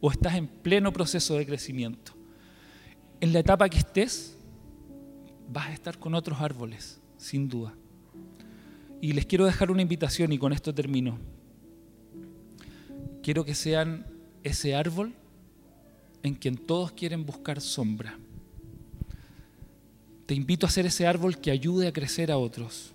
O 0.00 0.10
estás 0.10 0.34
en 0.34 0.46
pleno 0.46 0.92
proceso 0.92 1.34
de 1.34 1.46
crecimiento. 1.46 2.12
En 3.20 3.32
la 3.32 3.40
etapa 3.40 3.68
que 3.68 3.78
estés, 3.78 4.36
vas 5.48 5.68
a 5.68 5.72
estar 5.72 5.98
con 5.98 6.14
otros 6.14 6.40
árboles, 6.40 7.00
sin 7.16 7.48
duda. 7.48 7.74
Y 9.00 9.12
les 9.12 9.26
quiero 9.26 9.46
dejar 9.46 9.70
una 9.70 9.82
invitación 9.82 10.32
y 10.32 10.38
con 10.38 10.52
esto 10.52 10.74
termino. 10.74 11.18
Quiero 13.22 13.44
que 13.44 13.54
sean 13.54 14.06
ese 14.44 14.76
árbol 14.76 15.12
en 16.22 16.34
quien 16.34 16.56
todos 16.56 16.92
quieren 16.92 17.26
buscar 17.26 17.60
sombra. 17.60 18.18
Te 20.26 20.34
invito 20.34 20.66
a 20.66 20.70
ser 20.70 20.86
ese 20.86 21.06
árbol 21.06 21.38
que 21.38 21.52
ayude 21.52 21.86
a 21.86 21.92
crecer 21.92 22.32
a 22.32 22.36
otros, 22.36 22.92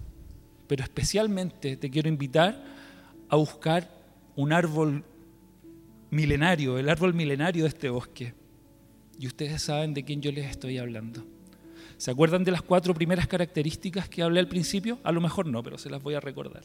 pero 0.68 0.84
especialmente 0.84 1.78
te 1.78 1.90
quiero 1.90 2.10
invitar 2.10 2.62
a 3.30 3.36
buscar 3.38 3.90
un 4.36 4.52
árbol 4.52 5.04
milenario, 6.10 6.78
el 6.78 6.90
árbol 6.90 7.14
milenario 7.14 7.64
de 7.64 7.70
este 7.70 7.90
bosque. 7.90 8.34
Y 9.18 9.28
ustedes 9.28 9.62
saben 9.62 9.94
de 9.94 10.04
quién 10.04 10.22
yo 10.22 10.32
les 10.32 10.50
estoy 10.50 10.78
hablando. 10.78 11.26
¿Se 11.98 12.12
acuerdan 12.12 12.44
de 12.44 12.52
las 12.52 12.64
cuatro 12.64 12.94
primeras 12.94 13.28
características 13.28 14.10
que 14.10 14.24
hablé 14.24 14.40
al 14.40 14.48
principio? 14.48 15.00
A 15.04 15.12
lo 15.12 15.22
mejor 15.22 15.46
no, 15.46 15.64
pero 15.64 15.78
se 15.78 15.90
las 15.90 16.02
voy 16.02 16.16
a 16.16 16.20
recordar. 16.20 16.64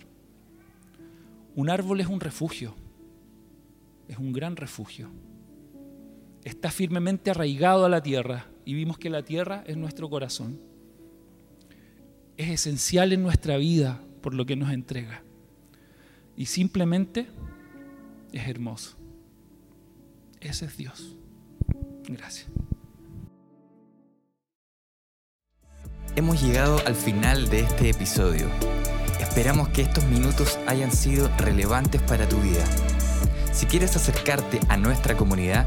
Un 1.55 1.71
árbol 1.71 2.01
es 2.01 2.07
un 2.07 2.21
refugio, 2.21 2.75
es 4.09 4.19
un 4.19 4.33
gran 4.33 4.57
refugio. 4.57 5.11
Está 6.47 6.71
firmemente 6.71 7.33
arraigado 7.33 7.87
a 7.87 7.89
la 7.89 8.01
tierra 8.01 8.47
y 8.65 8.75
vimos 8.75 8.99
que 8.99 9.11
la 9.11 9.25
tierra 9.25 9.65
es 9.67 9.77
nuestro 9.77 10.09
corazón. 10.09 10.61
Es 12.37 12.51
esencial 12.51 13.13
en 13.13 13.25
nuestra 13.25 13.57
vida 13.57 14.01
por 14.21 14.33
lo 14.33 14.47
que 14.47 14.55
nos 14.55 14.71
entrega. 14.71 15.25
Y 16.37 16.47
simplemente 16.47 17.27
es 18.31 18.47
hermoso. 18.47 18.97
Ese 20.39 20.67
es 20.67 20.77
Dios. 20.77 21.17
Gracias. 22.05 22.47
Hemos 26.15 26.41
llegado 26.41 26.79
al 26.87 26.95
final 26.95 27.49
de 27.51 27.59
este 27.59 27.91
episodio. 27.91 28.47
Esperamos 29.21 29.71
que 29.71 29.83
estos 29.83 30.05
minutos 30.05 30.61
hayan 30.69 30.93
sido 30.93 31.29
relevantes 31.39 32.01
para 32.03 32.29
tu 32.29 32.37
vida. 32.37 32.65
Si 33.53 33.67
quieres 33.67 33.97
acercarte 33.97 34.61
a 34.69 34.77
nuestra 34.77 35.17
comunidad, 35.17 35.67